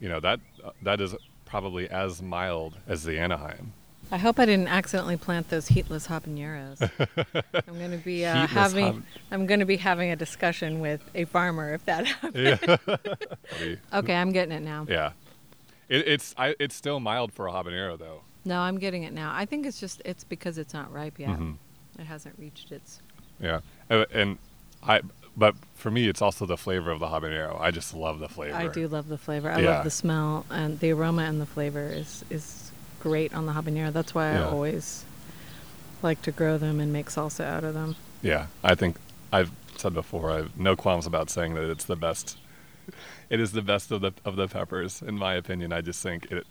[0.00, 3.72] you know that uh, that is probably as mild as the Anaheim.
[4.12, 6.80] I hope I didn't accidentally plant those heatless habaneros.
[7.68, 11.00] I'm going to be uh, having hab- I'm going to be having a discussion with
[11.14, 12.58] a farmer if that happens.
[12.60, 12.96] Yeah.
[13.92, 14.86] Okay, I'm getting it now.
[14.88, 15.12] yeah.
[15.88, 18.22] It, it's I, it's still mild for a habanero though.
[18.44, 19.32] No, I'm getting it now.
[19.34, 21.30] I think it's just it's because it's not ripe yet.
[21.30, 21.56] Mhm.
[21.98, 23.00] It hasn't reached its
[23.40, 24.38] Yeah, Uh, and
[24.82, 25.00] I.
[25.38, 27.60] But for me, it's also the flavor of the habanero.
[27.60, 28.56] I just love the flavor.
[28.56, 29.50] I do love the flavor.
[29.50, 29.70] I Yeah.
[29.76, 32.65] love the smell and the aroma and the flavor is is
[33.06, 33.92] great on the habanero.
[33.92, 34.46] That's why Yeah.
[34.46, 35.04] I always
[36.02, 37.94] like to grow them and make salsa out of them.
[38.20, 38.96] Yeah, I think
[39.32, 40.32] I've said before.
[40.32, 42.36] I have no qualms about saying that it's the best.
[43.30, 45.72] It is the best of the of the peppers, in my opinion.
[45.72, 46.46] I just think it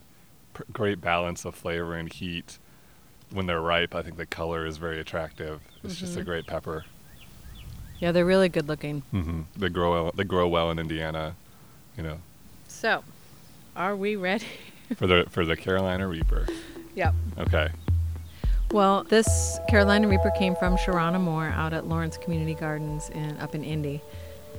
[0.71, 2.57] great balance of flavor and heat.
[3.31, 5.59] When they're ripe, I think the color is very attractive.
[5.83, 6.25] It's just a Mhm.
[6.25, 6.85] great pepper.
[7.99, 9.01] Yeah, they're really good looking.
[9.11, 11.35] hmm They grow well, they grow well in Indiana,
[11.97, 12.19] you know,
[12.67, 13.03] So,
[13.75, 14.45] are we ready?
[14.95, 16.47] For the for the Carolina Reaper.
[16.95, 17.13] yep.
[17.39, 17.69] Okay.
[18.71, 23.53] Well, this Carolina Reaper came from Sharana Moore out at Lawrence Community Gardens in up
[23.55, 24.01] in Indy.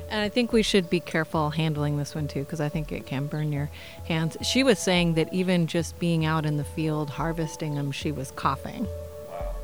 [0.09, 3.07] And I think we should be careful handling this one too because I think it
[3.07, 3.69] can burn your
[4.07, 4.37] hands.
[4.43, 8.31] She was saying that even just being out in the field harvesting them, she was
[8.31, 8.87] coughing.
[9.29, 9.55] Wow.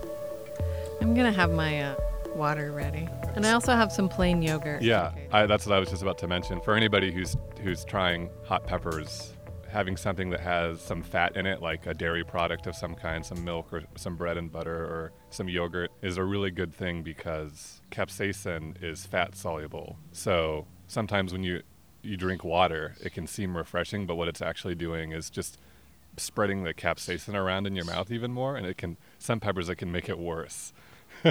[1.00, 1.94] I'm going to have my uh,
[2.34, 3.08] water ready.
[3.36, 4.82] And I also have some plain yogurt.
[4.82, 5.28] Yeah, Okay.
[5.30, 6.60] I, that's what I was just about to mention.
[6.60, 9.31] For anybody who's who's trying hot peppers,
[9.72, 13.24] having something that has some fat in it, like a dairy product of some kind,
[13.24, 17.02] some milk or some bread and butter or some yogurt, is a really good thing
[17.02, 19.96] because capsaicin is fat soluble.
[20.12, 21.62] So sometimes when you
[22.02, 25.58] you drink water, it can seem refreshing, but what it's actually doing is just
[26.16, 29.76] spreading the capsaicin around in your mouth even more, and it can some peppers it
[29.76, 30.72] can make it worse.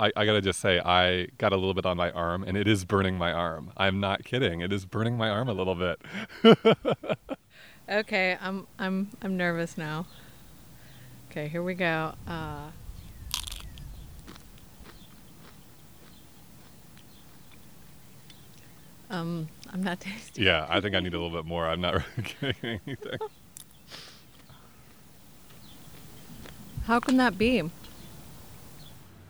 [0.00, 2.66] I, I gotta just say, I got a little bit on my arm, and it
[2.66, 3.72] is burning my arm.
[3.76, 4.60] I'm not kidding.
[4.60, 6.00] It is burning my arm a little bit.
[7.90, 10.06] Okay, I'm I'm I'm nervous now.
[11.30, 12.12] Okay, here we go.
[12.26, 12.70] Uh,
[19.10, 20.44] um, I'm not tasting.
[20.44, 21.66] Yeah, I think I need a little bit more.
[21.66, 23.18] I'm not really getting anything.
[26.84, 27.68] How can that be?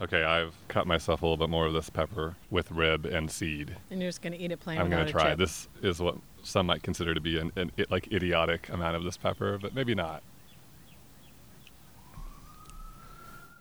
[0.03, 3.77] Okay, I've cut myself a little bit more of this pepper with rib and seed.
[3.91, 5.35] And you're just gonna eat it plain I'm gonna try.
[5.35, 9.17] This is what some might consider to be an, an like idiotic amount of this
[9.17, 10.23] pepper, but maybe not.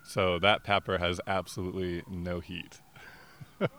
[0.05, 2.81] So that pepper has absolutely no heat.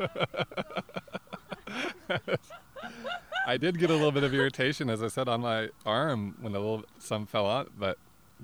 [3.46, 6.54] I did get a little bit of irritation, as I said, on my arm when
[6.54, 7.98] a little some fell out, but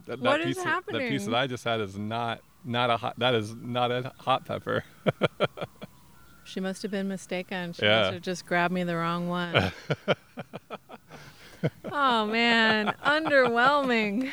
[0.07, 3.19] that, that piece, of, that piece that I just had is not not a hot.
[3.19, 4.85] That is not a hot pepper.
[6.47, 7.73] She must have been mistaken.
[7.73, 8.03] She Yeah.
[8.03, 9.73] must have just grabbed me the wrong one.
[11.93, 14.31] oh man, underwhelming.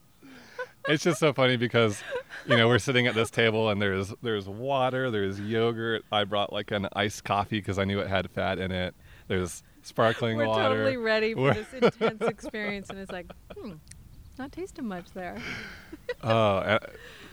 [0.88, 2.02] it's just so funny because
[2.46, 6.04] you know we're sitting at this table and there's there's water, there's yogurt.
[6.12, 8.94] I brought like an iced coffee because I knew it had fat in it.
[9.28, 10.70] There's sparkling we're water.
[10.70, 13.72] We're totally ready for we're this intense experience, and it's like, hmm,
[14.38, 15.40] not tasting much there.
[16.22, 16.78] oh, uh,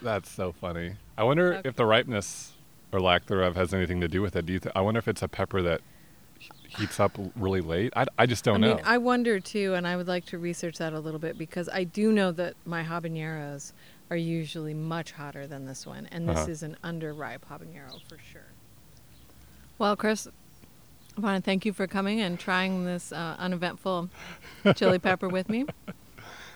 [0.01, 0.95] that's so funny.
[1.17, 1.69] I wonder okay.
[1.69, 2.53] if the ripeness
[2.91, 4.45] or lack thereof has anything to do with it.
[4.45, 5.81] Do you th- I wonder if it's a pepper that
[6.77, 7.91] heats up really late.
[7.95, 8.75] I, I just don't I know.
[8.75, 11.67] Mean, I wonder too, and I would like to research that a little bit because
[11.69, 13.73] I do know that my habaneros
[14.09, 16.51] are usually much hotter than this one, and this uh-huh.
[16.51, 18.41] is an underripe habanero for sure.
[19.77, 20.27] Well, Chris,
[21.17, 24.09] I want to thank you for coming and trying this uh, uneventful
[24.75, 25.65] chili pepper with me.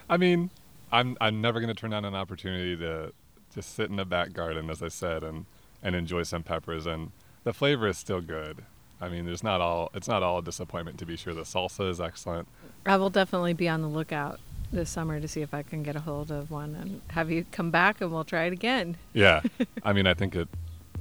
[0.10, 0.50] I mean,
[0.92, 3.14] I'm I'm never going to turn down an opportunity to
[3.54, 5.46] just sit in the back garden, as I said, and
[5.84, 6.88] and enjoy some peppers.
[6.88, 7.12] And
[7.44, 8.64] the flavor is still good.
[9.02, 11.34] I mean, there's not all it's not all a disappointment to be sure.
[11.34, 12.48] The salsa is excellent.
[12.86, 14.40] I will definitely be on the lookout
[14.72, 17.46] this summer to see if I can get a hold of one and have you
[17.52, 18.98] come back and we'll try it again.
[19.14, 19.42] Yeah,
[19.84, 20.48] I mean, I think it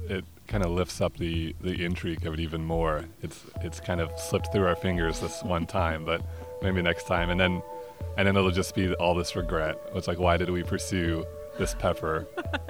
[0.09, 3.05] it kind of lifts up the the intrigue of it even more.
[3.21, 6.21] It's it's kind of slipped through our fingers this one time, but
[6.61, 7.61] maybe next time, and then
[8.17, 9.77] and then it'll just be all this regret.
[9.95, 11.25] It's like, why did we pursue
[11.57, 12.27] this pepper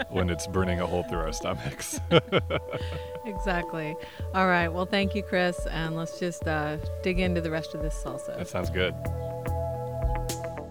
[0.10, 2.00] when it's burning a hole through our stomachs?
[3.26, 3.96] exactly.
[4.34, 4.67] All right.
[4.67, 8.38] Well, thank you, Chris, and let's just uh, dig into the rest of this salsa.
[8.38, 8.93] That sounds good.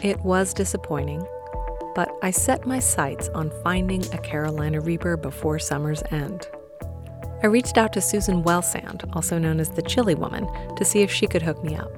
[0.03, 1.27] It was disappointing,
[1.95, 6.49] but I set my sights on finding a Carolina Reaper before summer's end.
[7.43, 11.11] I reached out to Susan Wellsand, also known as the Chili Woman, to see if
[11.11, 11.91] she could hook me up.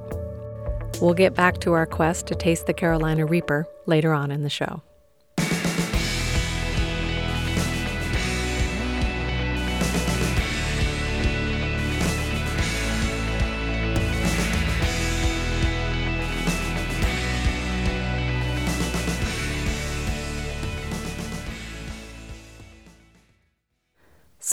[1.00, 4.50] We'll get back to our quest to taste the Carolina Reaper later on in the
[4.50, 4.83] show.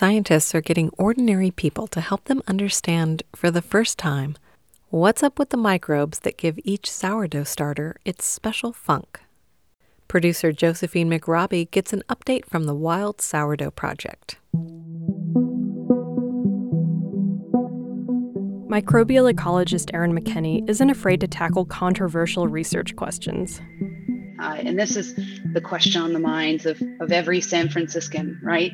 [0.01, 4.35] Scientists are getting ordinary people to help them understand, for the first time,
[4.89, 9.19] what's up with the microbes that give each sourdough starter its special funk.
[10.07, 14.37] Producer Josephine McRobbie gets an update from the Wild Sourdough Project.
[18.71, 23.61] Microbial ecologist Erin McKenney isn't afraid to tackle controversial research questions.
[24.41, 25.13] Uh, and this is
[25.53, 28.71] the question on the minds of, of every San Franciscan, right?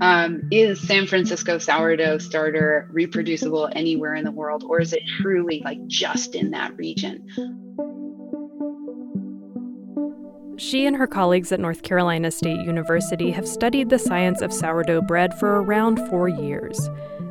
[0.00, 5.60] Um, is San Francisco sourdough starter reproducible anywhere in the world, or is it truly
[5.64, 7.26] like just in that region?
[10.56, 15.02] She and her colleagues at North Carolina State University have studied the science of sourdough
[15.02, 16.88] bread for around four years.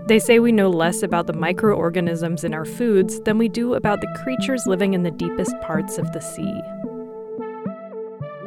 [0.07, 4.01] They say we know less about the microorganisms in our foods than we do about
[4.01, 6.61] the creatures living in the deepest parts of the sea.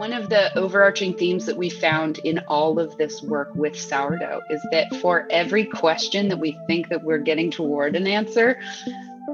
[0.04, 4.42] One of the overarching themes that we found in all of this work with sourdough
[4.50, 8.60] is that for every question that we think that we're getting toward an answer,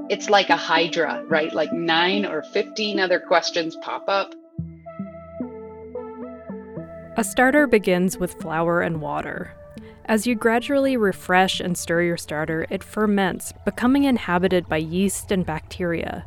[0.09, 1.53] it's like a hydra, right?
[1.53, 4.33] Like 9 or 15 other questions pop up.
[7.17, 9.51] A starter begins with flour and water.
[10.05, 15.45] As you gradually refresh and stir your starter, it ferments, becoming inhabited by yeast and
[15.45, 16.23] bacteria.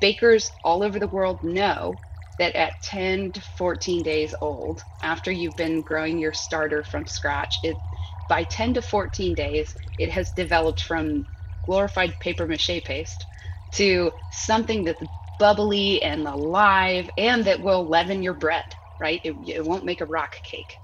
[0.00, 1.96] Bakers all over the world know
[2.38, 7.60] that at 10 to 14 days old, after you've been growing your starter from scratch,
[7.62, 7.82] it
[8.28, 11.26] by 10 to 14 days, it has developed from
[11.64, 13.26] glorified paper mache paste
[13.72, 15.02] to something that's
[15.38, 18.64] bubbly and alive and that will leaven your bread,
[19.00, 19.20] right?
[19.24, 20.78] It, it won't make a rock cake.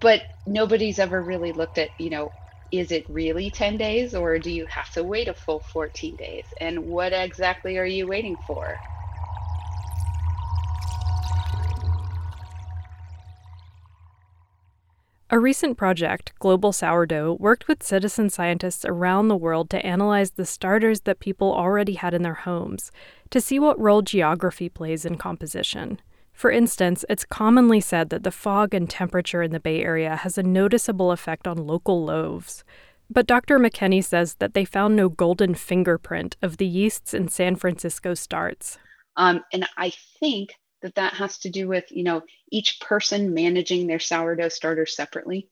[0.00, 2.32] But nobody's ever really looked at, you know,
[2.72, 6.46] is it really 10 days or do you have to wait a full 14 days?
[6.60, 8.80] And what exactly are you waiting for?
[15.32, 20.44] A recent project, Global Sourdough, worked with citizen scientists around the world to analyze the
[20.44, 22.90] starters that people already had in their homes
[23.30, 26.00] to see what role geography plays in composition.
[26.32, 30.36] For instance, it's commonly said that the fog and temperature in the Bay Area has
[30.36, 32.64] a noticeable effect on local loaves.
[33.08, 33.60] But Dr.
[33.60, 38.78] McKenney says that they found no golden fingerprint of the yeasts in San Francisco starts.
[39.16, 43.86] Um, and I think that that has to do with you know each person managing
[43.86, 45.48] their sourdough starter separately.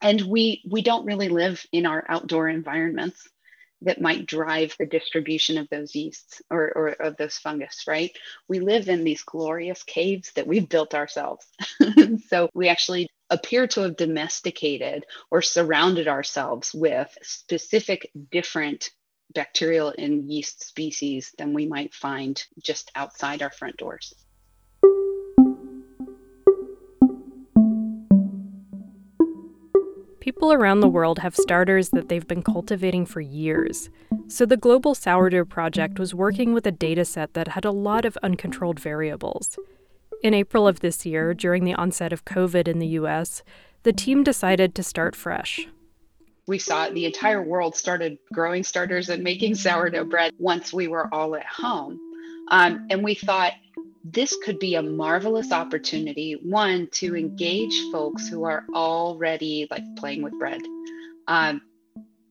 [0.00, 3.28] And we we don't really live in our outdoor environments
[3.84, 8.16] that might drive the distribution of those yeasts or, or of those fungus right?
[8.48, 11.46] We live in these glorious caves that we've built ourselves.
[12.28, 18.90] So we actually appear to have domesticated or surrounded ourselves with specific different
[19.34, 24.14] bacterial and yeast species than we might find just outside our front doors.
[30.22, 33.90] People around the world have starters that they've been cultivating for years.
[34.28, 38.04] So the Global Sourdough Project was working with a data set that had a lot
[38.04, 39.58] of uncontrolled variables.
[40.22, 43.42] In April of this year, during the onset of COVID in the US,
[43.82, 45.66] the team decided to start fresh.
[46.46, 51.12] We saw the entire world started growing starters and making sourdough bread once we were
[51.12, 51.98] all at home.
[52.46, 53.54] Um, and we thought,
[54.04, 60.22] this could be a marvelous opportunity one to engage folks who are already like playing
[60.22, 60.60] with bread.
[61.28, 61.62] Um,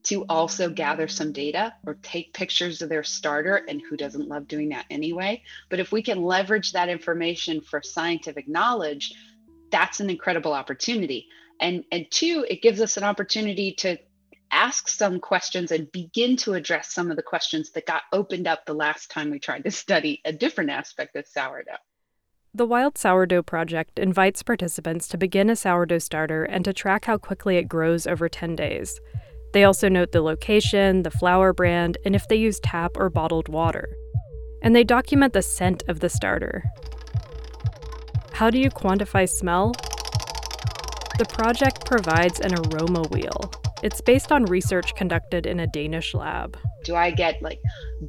[0.04, 4.48] to also gather some data or take pictures of their starter and who doesn't love
[4.48, 5.44] doing that anyway.
[5.70, 9.14] But if we can leverage that information for scientific knowledge
[9.72, 11.28] that's an incredible opportunity.
[11.60, 13.98] And and two it gives us an opportunity to
[14.52, 18.66] ask some questions and begin to address some of the questions that got opened up
[18.66, 21.78] the last time we tried to study a different aspect of sourdough.
[22.54, 27.18] The Wild Sourdough Project invites participants to begin a sourdough starter and to track how
[27.18, 29.00] quickly it grows over 10 days.
[29.54, 33.48] They also note the location, the flour brand, and if they use tap or bottled
[33.48, 33.88] water.
[34.62, 36.66] And they document the scent of the starter.
[38.34, 39.72] How do you quantify smell?
[41.18, 43.52] The project provides an aroma wheel,
[43.84, 46.58] it's based on research conducted in a Danish lab.
[46.84, 47.60] Do I get like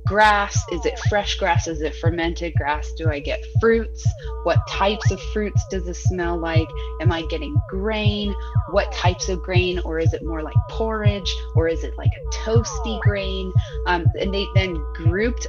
[0.07, 0.61] grass?
[0.71, 1.67] Is it fresh grass?
[1.67, 2.91] Is it fermented grass?
[2.97, 4.07] Do I get fruits?
[4.45, 6.69] What types of fruits does it smell like?
[7.01, 8.35] Am I getting grain?
[8.71, 9.81] What types of grain?
[9.85, 11.35] Or is it more like porridge?
[11.55, 13.53] Or is it like a toasty grain?
[13.87, 15.47] Um, and they then grouped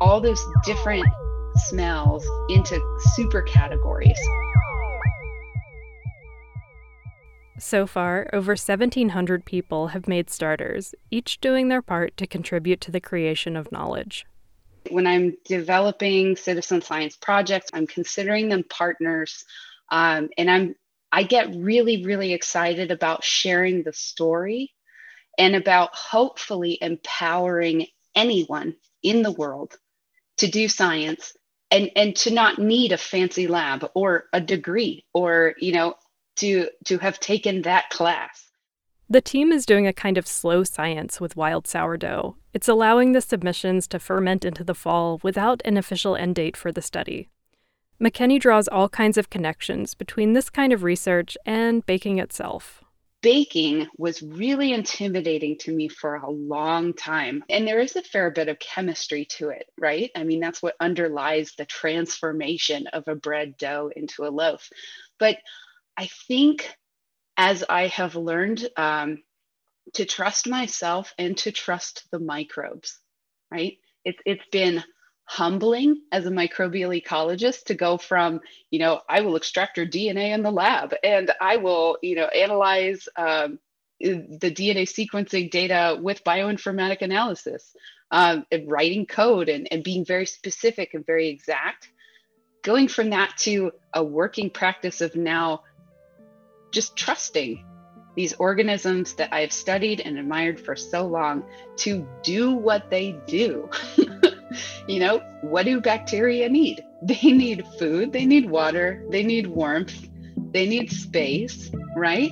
[0.00, 1.06] all those different
[1.56, 2.80] smells into
[3.14, 4.18] super categories.
[7.62, 12.90] So far, over 1,700 people have made starters, each doing their part to contribute to
[12.90, 14.26] the creation of knowledge.
[14.90, 19.44] When I'm developing citizen science projects, I'm considering them partners,
[19.92, 20.74] um, and I'm
[21.12, 24.72] I get really, really excited about sharing the story
[25.38, 27.86] and about hopefully empowering
[28.16, 29.78] anyone in the world
[30.38, 31.36] to do science
[31.70, 35.94] and and to not need a fancy lab or a degree or you know
[36.42, 38.50] to to have taken that class.
[39.08, 42.36] The team is doing a kind of slow science with wild sourdough.
[42.52, 46.72] It's allowing the submissions to ferment into the fall without an official end date for
[46.72, 47.28] the study.
[48.00, 52.82] McKenney draws all kinds of connections between this kind of research and baking itself.
[53.20, 57.44] Baking was really intimidating to me for a long time.
[57.48, 60.10] And there is a fair bit of chemistry to it, right?
[60.16, 64.68] I mean, that's what underlies the transformation of a bread dough into a loaf.
[65.20, 65.36] But
[65.96, 66.74] I think
[67.36, 69.22] as I have learned um,
[69.94, 72.98] to trust myself and to trust the microbes,
[73.50, 73.78] right?
[74.04, 74.82] It's it's been
[75.24, 78.40] humbling as a microbial ecologist to go from,
[78.70, 82.26] you know, I will extract your DNA in the lab and I will, you know,
[82.26, 83.58] analyze um,
[84.00, 87.74] the DNA sequencing data with bioinformatic analysis,
[88.10, 91.88] um, and writing code and, and being very specific and very exact.
[92.62, 95.62] Going from that to a working practice of now
[96.72, 97.64] just trusting
[98.14, 101.44] these organisms that I've studied and admired for so long
[101.78, 103.70] to do what they do.
[104.88, 106.84] you know, what do bacteria need?
[107.04, 110.08] They need food, they need water, they need warmth,
[110.52, 112.30] they need space, right?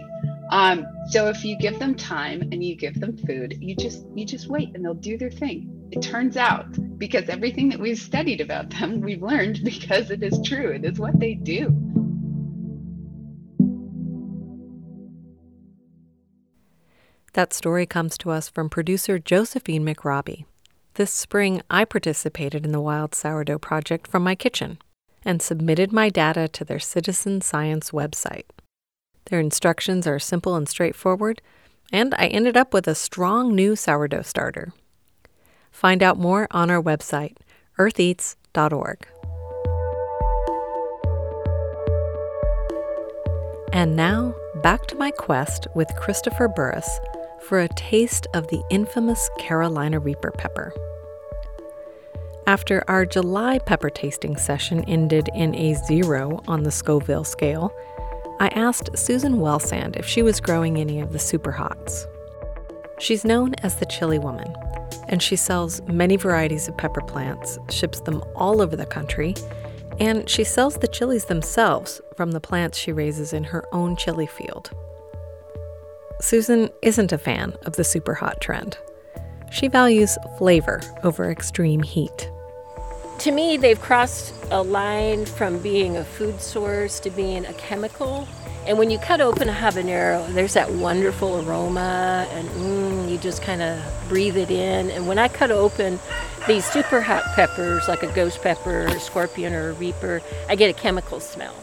[0.52, 4.24] Um, so if you give them time and you give them food, you just you
[4.24, 5.88] just wait and they'll do their thing.
[5.90, 6.66] It turns out
[6.98, 10.70] because everything that we've studied about them, we've learned because it is true.
[10.70, 11.74] It is what they do.
[17.34, 20.46] That story comes to us from producer Josephine McRobbie.
[20.94, 24.78] This spring, I participated in the Wild Sourdough Project from my kitchen
[25.24, 28.46] and submitted my data to their citizen science website.
[29.26, 31.40] Their instructions are simple and straightforward,
[31.92, 34.72] and I ended up with a strong new sourdough starter.
[35.70, 37.36] Find out more on our website,
[37.78, 39.06] eartheats.org.
[43.72, 46.98] And now, back to my quest with Christopher Burris
[47.42, 50.72] for a taste of the infamous Carolina Reaper pepper.
[52.46, 57.72] After our July pepper tasting session ended in a zero on the Scoville scale,
[58.40, 62.06] I asked Susan Wellsand if she was growing any of the super hots.
[62.98, 64.52] She's known as the Chili Woman,
[65.08, 69.34] and she sells many varieties of pepper plants, ships them all over the country,
[69.98, 74.26] and she sells the chilies themselves from the plants she raises in her own chili
[74.26, 74.70] field.
[76.20, 78.76] Susan isn't a fan of the super hot trend.
[79.50, 82.30] She values flavor over extreme heat.
[83.20, 88.28] To me, they've crossed a line from being a food source to being a chemical.
[88.66, 93.42] And when you cut open a habanero, there's that wonderful aroma, and mm, you just
[93.42, 94.90] kind of breathe it in.
[94.90, 95.98] And when I cut open
[96.46, 100.68] these super hot peppers, like a ghost pepper, or scorpion, or a reaper, I get
[100.68, 101.54] a chemical smell.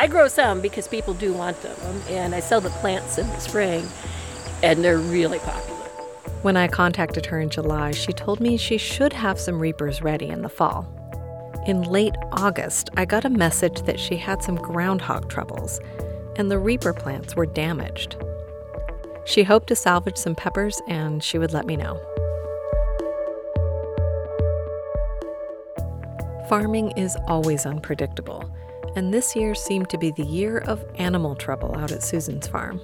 [0.00, 1.76] I grow some because people do want them,
[2.08, 3.86] and I sell the plants in the spring,
[4.62, 5.76] and they're really popular.
[6.40, 10.28] When I contacted her in July, she told me she should have some reapers ready
[10.28, 10.88] in the fall.
[11.66, 15.78] In late August, I got a message that she had some groundhog troubles
[16.36, 18.16] and the reaper plants were damaged.
[19.26, 22.00] She hoped to salvage some peppers and she would let me know.
[26.48, 28.50] Farming is always unpredictable,
[28.96, 32.80] and this year seemed to be the year of animal trouble out at Susan's farm.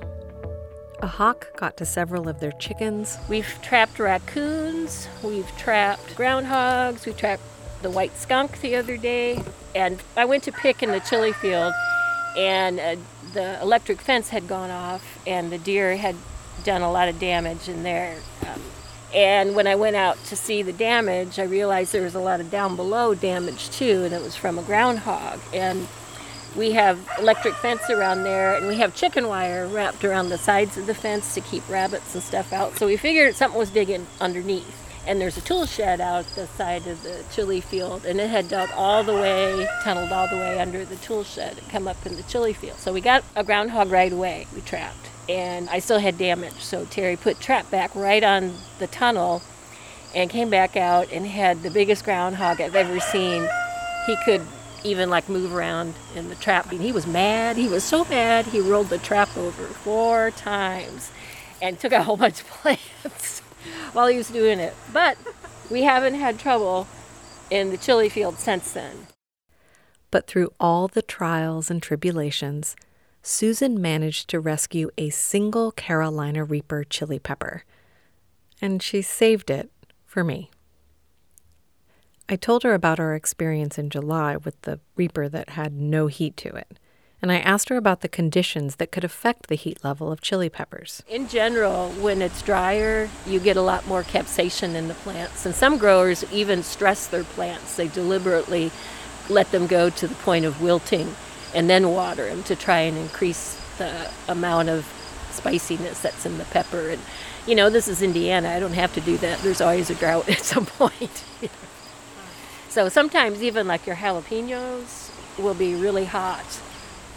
[1.00, 3.18] A hawk got to several of their chickens.
[3.28, 7.42] We've trapped raccoons, we've trapped groundhogs, we trapped
[7.82, 9.42] the white skunk the other day,
[9.74, 11.74] and I went to pick in the chili field,
[12.36, 12.96] and uh,
[13.34, 16.16] the electric fence had gone off, and the deer had
[16.64, 18.16] done a lot of damage in there.
[18.46, 18.62] Um,
[19.14, 22.40] and when I went out to see the damage, I realized there was a lot
[22.40, 25.40] of down below damage too, and it was from a groundhog.
[25.54, 25.86] And
[26.57, 30.76] we have electric fence around there, and we have chicken wire wrapped around the sides
[30.76, 32.76] of the fence to keep rabbits and stuff out.
[32.76, 34.82] So we figured something was digging underneath.
[35.07, 38.48] And there's a tool shed out the side of the chili field, and it had
[38.48, 42.04] dug all the way, tunneled all the way under the tool shed and come up
[42.04, 42.78] in the chili field.
[42.78, 44.48] So we got a groundhog right away.
[44.52, 46.54] We trapped and I still had damage.
[46.54, 49.42] So Terry put trap back right on the tunnel
[50.14, 53.48] and came back out and had the biggest groundhog I've ever seen.
[54.06, 54.42] He could
[54.84, 56.70] even like move around in the trap.
[56.70, 57.56] And he was mad.
[57.56, 61.10] He was so mad he rolled the trap over four times
[61.60, 63.40] and took a whole bunch of plants
[63.92, 64.74] while he was doing it.
[64.92, 65.18] But
[65.70, 66.86] we haven't had trouble
[67.50, 69.08] in the chili field since then.
[70.10, 72.76] But through all the trials and tribulations,
[73.28, 77.64] Susan managed to rescue a single Carolina Reaper chili pepper,
[78.62, 79.68] and she saved it
[80.04, 80.48] for me.
[82.28, 86.36] I told her about our experience in July with the Reaper that had no heat
[86.36, 86.78] to it,
[87.20, 90.48] and I asked her about the conditions that could affect the heat level of chili
[90.48, 91.02] peppers.
[91.08, 95.52] In general, when it's drier, you get a lot more capsaicin in the plants, and
[95.52, 97.74] some growers even stress their plants.
[97.74, 98.70] They deliberately
[99.28, 101.16] let them go to the point of wilting
[101.57, 104.84] and then water them to try and increase the amount of
[105.30, 106.90] spiciness that's in the pepper.
[106.90, 107.00] And
[107.46, 108.50] you know, this is Indiana.
[108.50, 109.38] I don't have to do that.
[109.40, 111.24] There's always a drought at some point.
[112.68, 116.61] so sometimes even like your jalapenos will be really hot.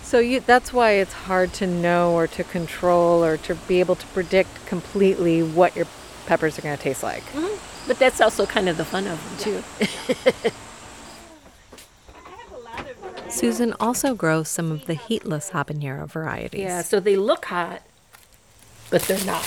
[0.04, 3.96] So you, that's why it's hard to know or to control or to be able
[3.96, 5.86] to predict completely what your
[6.26, 7.24] peppers are going to taste like.
[7.26, 7.88] Mm-hmm.
[7.88, 9.64] But that's also kind of the fun of them
[10.42, 10.52] too.
[13.30, 16.62] Susan also grows some of the heatless habanero varieties.
[16.62, 17.82] Yeah, so they look hot,
[18.90, 19.46] but they're not.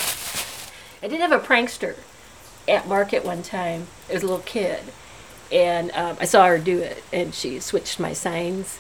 [1.02, 1.96] I did have a prankster
[2.68, 4.80] at market one time as a little kid,
[5.50, 8.78] and um, I saw her do it, and she switched my signs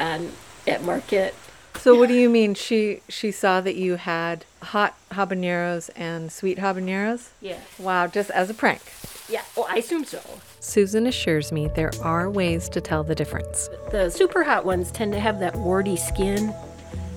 [0.00, 0.32] on
[0.66, 1.34] at market.
[1.76, 2.54] So what do you mean?
[2.54, 7.28] She she saw that you had hot habaneros and sweet habaneros.
[7.40, 7.60] Yeah.
[7.78, 8.80] Wow, just as a prank.
[9.28, 9.42] Yeah.
[9.56, 10.20] Well, I assume so.
[10.66, 13.70] Susan assures me there are ways to tell the difference.
[13.92, 16.52] The super hot ones tend to have that warty skin,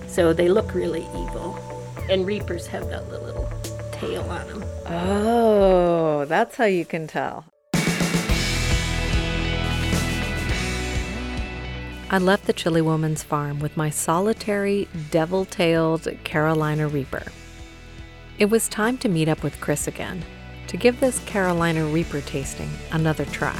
[0.08, 1.58] so they look really evil.
[2.12, 3.52] And reapers have that little
[3.92, 4.64] tail on them.
[4.86, 7.46] Oh, that's how you can tell.
[12.12, 17.24] I left the Chili Woman's farm with my solitary, devil tailed Carolina Reaper.
[18.38, 20.24] It was time to meet up with Chris again
[20.70, 23.60] to give this Carolina Reaper tasting another try.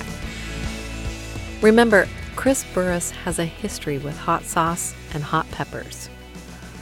[1.62, 6.08] Remember, Chris Burris has a history with hot sauce and hot peppers.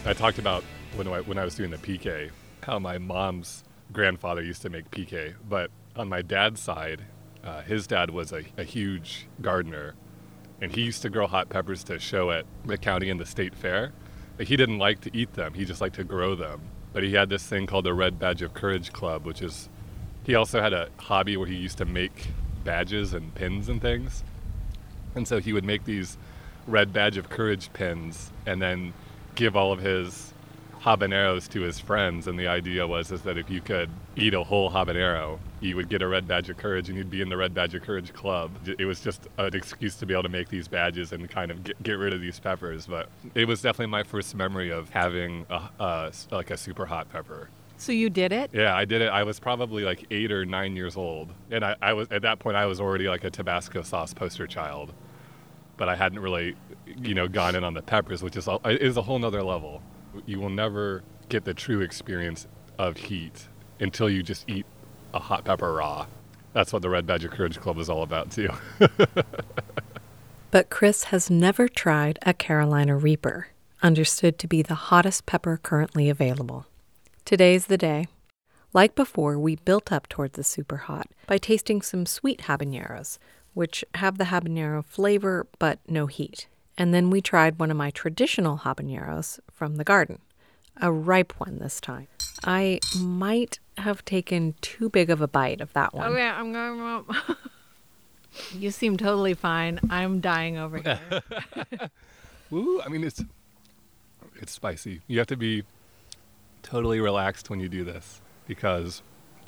[0.05, 0.63] I talked about
[0.95, 3.63] when I, when I was doing the pique how my mom's
[3.93, 7.03] grandfather used to make pique, but on my dad's side,
[7.43, 9.95] uh, his dad was a, a huge gardener,
[10.59, 13.55] and he used to grow hot peppers to show at the county and the state
[13.55, 13.93] fair.
[14.37, 16.61] He didn't like to eat them; he just liked to grow them.
[16.91, 19.69] But he had this thing called the Red Badge of Courage Club, which is
[20.27, 22.27] he also had a hobby where he used to make
[22.65, 24.23] badges and pins and things.
[25.15, 26.17] And so he would make these
[26.67, 28.93] red badge of courage pins and then
[29.35, 30.33] give all of his
[30.81, 32.27] habaneros to his friends.
[32.27, 35.89] And the idea was is that if you could eat a whole habanero you would
[35.89, 38.13] get a red badge of courage and you'd be in the red badge of courage
[38.13, 38.51] club.
[38.77, 41.63] It was just an excuse to be able to make these badges and kind of
[41.63, 42.85] get, get rid of these peppers.
[42.85, 47.09] But it was definitely my first memory of having a, a, like a super hot
[47.09, 48.49] pepper So you did it?
[48.53, 49.07] Yeah, I did it.
[49.07, 52.39] I was probably like eight or nine years old, and I, I was at that
[52.39, 54.93] point I was already like a Tabasco sauce poster child,
[55.77, 56.55] but I hadn't really,
[56.97, 59.83] you know, gone in on the peppers, which is a, is a whole nother level.
[60.25, 62.47] You will never get the true experience
[62.79, 63.47] of heat
[63.79, 64.65] until you just eat
[65.13, 66.07] a hot pepper raw.
[66.53, 68.49] That's what the Red Badge of Courage Club is all about too.
[70.51, 73.49] but Chris has never tried a Carolina Reaper,
[73.83, 76.65] understood to be the hottest pepper currently available.
[77.27, 78.07] Today's the day.
[78.71, 83.17] Like before, we built up towards the super hot by tasting some sweet habaneros,
[83.53, 86.47] which have the habanero flavor but no heat.
[86.77, 90.19] And then we tried one of my traditional habaneros from the garden,
[90.81, 92.07] a ripe one this time.
[92.45, 96.07] I might have taken too big of a bite of that one.
[96.07, 97.03] Oh, okay, I'm going.
[98.53, 99.81] you seem totally fine.
[99.89, 101.21] I'm dying over here.
[102.49, 102.79] Woo!
[102.83, 103.21] I mean, it's
[104.35, 105.01] it's spicy.
[105.07, 105.65] You have to be
[106.63, 109.01] totally relaxed when you do this because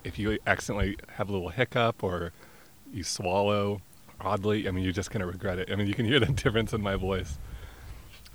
[0.03, 2.31] if you accidentally have a little hiccup or
[2.91, 3.81] you swallow
[4.21, 5.71] oddly, I mean, you're just going to regret it.
[5.71, 7.37] I mean, you can hear the difference in my voice.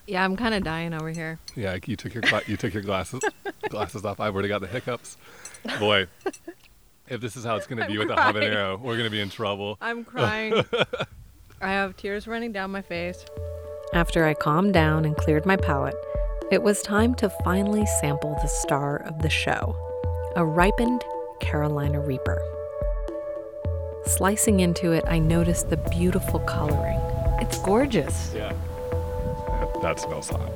[0.07, 1.39] Yeah, I'm kind of dying over here.
[1.55, 3.22] Yeah, you took your gla- you took your glasses
[3.70, 4.20] glasses off.
[4.20, 5.16] I've already got the hiccups.
[5.79, 6.07] Boy,
[7.09, 8.35] if this is how it's going to be with crying.
[8.35, 9.79] the habanero, we're going to be in trouble.
[9.81, 10.62] I'm crying.
[11.62, 13.25] I have tears running down my face.
[13.95, 15.97] After I calmed down and cleared my palate,
[16.51, 19.76] it was time to finally sample the star of the show
[20.36, 21.03] a ripened
[21.40, 22.42] Carolina Reaper.
[24.07, 26.99] Slicing into it, I noticed the beautiful coloring.
[27.40, 28.32] It's gorgeous.
[28.34, 28.53] Yeah.
[28.90, 30.51] That, that smells hot.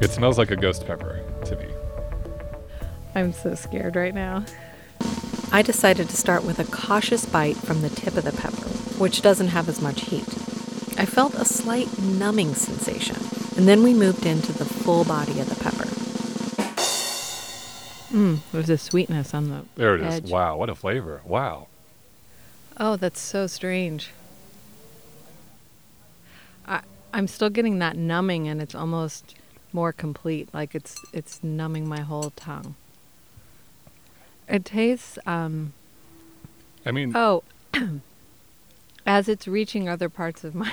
[0.00, 1.66] It smells like a ghost pepper to me.
[3.14, 4.44] I'm so scared right now.
[5.52, 9.20] I decided to start with a cautious bite from the tip of the pepper, which
[9.20, 10.28] doesn't have as much heat.
[10.96, 13.16] I felt a slight numbing sensation,
[13.60, 15.84] and then we moved into the full body of the pepper.
[18.10, 20.14] Mmm, there's a sweetness on the There it is.
[20.14, 20.30] edge.
[20.30, 21.20] Wow, what a flavor.
[21.26, 21.66] Wow.
[22.78, 24.12] Oh, that's so strange.
[26.66, 26.80] I
[27.12, 29.34] I'm still getting that numbing and it's almost
[29.74, 32.76] more complete, like it's it's numbing my whole tongue.
[34.48, 35.74] It tastes um
[36.86, 37.42] I mean, oh
[39.06, 40.72] as it's reaching other parts of my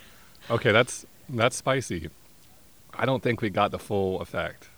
[0.50, 2.10] okay, that's that's spicy.
[2.98, 4.68] I don't think we got the full effect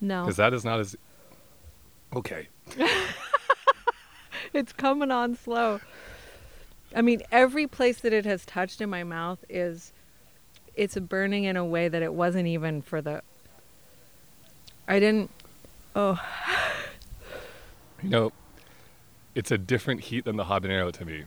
[0.00, 0.22] No.
[0.22, 0.96] because that is not as
[2.14, 2.48] okay.
[4.52, 5.80] it's coming on slow.
[6.94, 9.92] I mean, every place that it has touched in my mouth is
[10.74, 13.22] it's burning in a way that it wasn't even for the
[14.86, 15.30] I didn't
[15.96, 16.20] oh
[18.02, 18.32] You know,
[19.34, 21.24] it's a different heat than the habanero to me.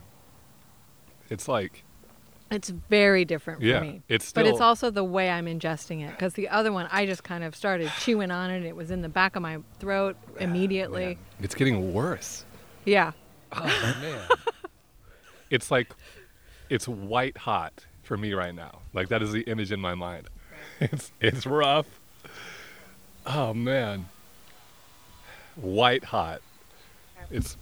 [1.28, 1.82] It's like
[2.50, 4.02] it's very different for Yeah, me.
[4.08, 7.22] it's but it's also the way I'm ingesting it because the other one I just
[7.24, 10.16] kind of started chewing on it and it was in the back of my throat
[10.30, 11.06] ah, immediately.
[11.06, 12.44] man, it's getting worse.
[12.84, 13.12] Yeah.
[13.52, 14.20] Oh man.
[15.50, 15.88] it's like
[16.68, 18.80] it's white hot for me right now.
[18.92, 20.28] Like that is the image in my mind.
[20.80, 21.86] It's it's rough.
[23.26, 24.06] Oh man.
[25.56, 26.40] White hot.
[27.30, 27.56] It's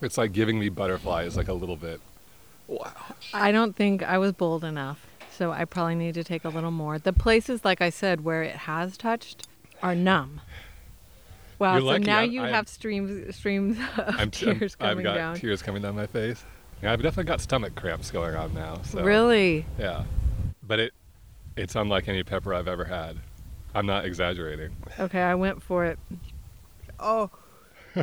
[0.00, 2.00] it's like giving me butterflies like a little bit.
[2.70, 2.92] Wow.
[3.34, 5.04] I don't think I was bold enough.
[5.32, 6.98] So I probably need to take a little more.
[6.98, 9.48] The places, like I said, where it has touched
[9.82, 10.40] are numb.
[11.58, 12.04] Wow, You're so lucky.
[12.04, 15.34] now I'm- you I'm- have streams streams of I'm, tears I'm, I've coming got down.
[15.36, 16.44] tears coming down my face.
[16.82, 18.80] Yeah, I've definitely got stomach cramps going on now.
[18.84, 19.66] So Really?
[19.78, 20.04] Yeah.
[20.62, 20.92] But it
[21.56, 23.16] it's unlike any pepper I've ever had.
[23.74, 24.74] I'm not exaggerating.
[24.98, 25.98] Okay, I went for it.
[26.98, 27.30] Oh.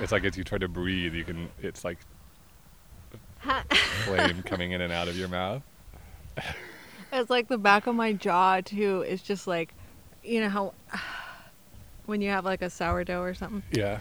[0.00, 1.50] It's like as you try to breathe, you can.
[1.62, 1.98] It's like
[4.04, 5.62] flame coming in and out of your mouth.
[7.12, 9.00] It's like the back of my jaw too.
[9.00, 9.74] It's just like,
[10.22, 10.74] you know how
[12.06, 13.64] when you have like a sourdough or something.
[13.72, 13.98] Yeah.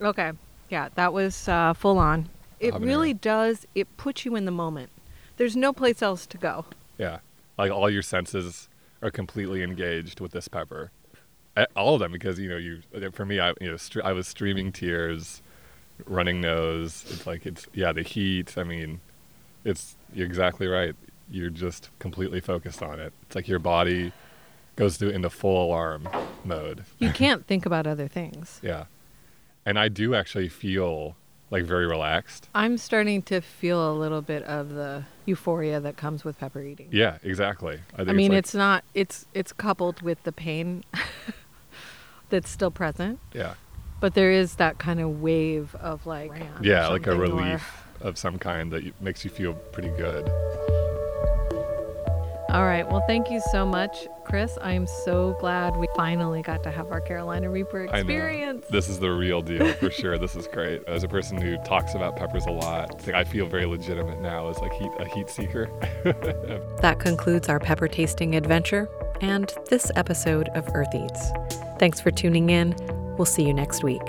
[0.00, 0.32] Okay,
[0.70, 2.30] yeah, that was uh, full on.
[2.58, 2.86] It Habanero.
[2.86, 3.66] really does.
[3.74, 4.90] It puts you in the moment.
[5.36, 6.64] There's no place else to go.
[6.96, 7.18] Yeah.
[7.58, 8.68] Like all your senses
[9.02, 10.90] are completely engaged with this pepper.
[11.76, 12.80] All of them, because you know, you.
[12.94, 15.42] Uh, for me, I you know, stre- I was streaming tears,
[16.06, 17.04] running nose.
[17.10, 18.56] It's like it's yeah, the heat.
[18.56, 19.00] I mean,
[19.64, 20.94] it's you're exactly right.
[21.30, 23.12] You're just completely focused on it.
[23.22, 24.12] It's like your body
[24.76, 26.08] goes through into full alarm
[26.44, 26.84] mode.
[26.98, 28.60] You can't think about other things.
[28.62, 28.84] Yeah.
[29.66, 31.16] And I do actually feel
[31.50, 32.48] like very relaxed.
[32.54, 36.88] I'm starting to feel a little bit of the euphoria that comes with pepper eating.
[36.92, 37.80] Yeah, exactly.
[37.94, 38.84] I, think I mean, like- it's not.
[38.94, 40.84] It's it's coupled with the pain
[42.30, 43.54] that's still present, yeah,
[44.00, 47.82] but there is that kind of wave of like yeah, like a something, or- relief
[48.00, 50.30] of some kind that makes you feel pretty good.
[52.48, 52.88] All All right.
[52.88, 54.56] Well, thank you so much, Chris.
[54.62, 57.98] I'm so glad we finally got to have our Carolina Reaper I know.
[57.98, 58.66] experience.
[58.70, 60.16] This is the real deal for sure.
[60.18, 60.82] This is great.
[60.88, 64.20] As a person who talks about peppers a lot, it's like I feel very legitimate
[64.20, 65.68] now as like heat, a heat seeker.
[66.80, 68.88] That concludes our pepper tasting adventure
[69.20, 71.32] and this episode of Earth Eats.
[71.78, 72.74] Thanks for tuning in.
[73.18, 74.02] We'll see you next week.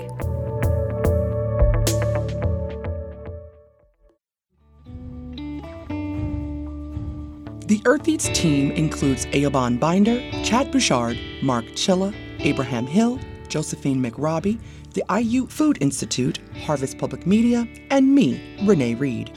[7.70, 14.58] The Earth Eats team includes Eoban Binder, Chad Bouchard, Mark Chilla, Abraham Hill, Josephine McRobbie,
[14.94, 19.30] the IU Food Institute, Harvest Public Media, and me, Renee Reed.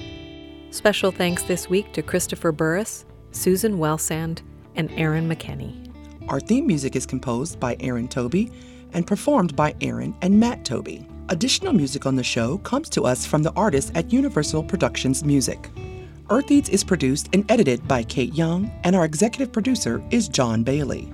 [0.72, 4.42] Special thanks this week to Christopher Burris, Susan Wellsand,
[4.76, 5.94] and Erin McKenney.
[6.28, 8.52] Our theme music is composed by Aaron Toby
[8.94, 11.08] and performed by Aaron and Matt Toby.
[11.30, 15.70] Additional music on the show comes to us from the artists at Universal Productions Music.
[16.30, 20.64] Earth Eats is produced and edited by Kate Young, and our executive producer is John
[20.64, 21.12] Bailey.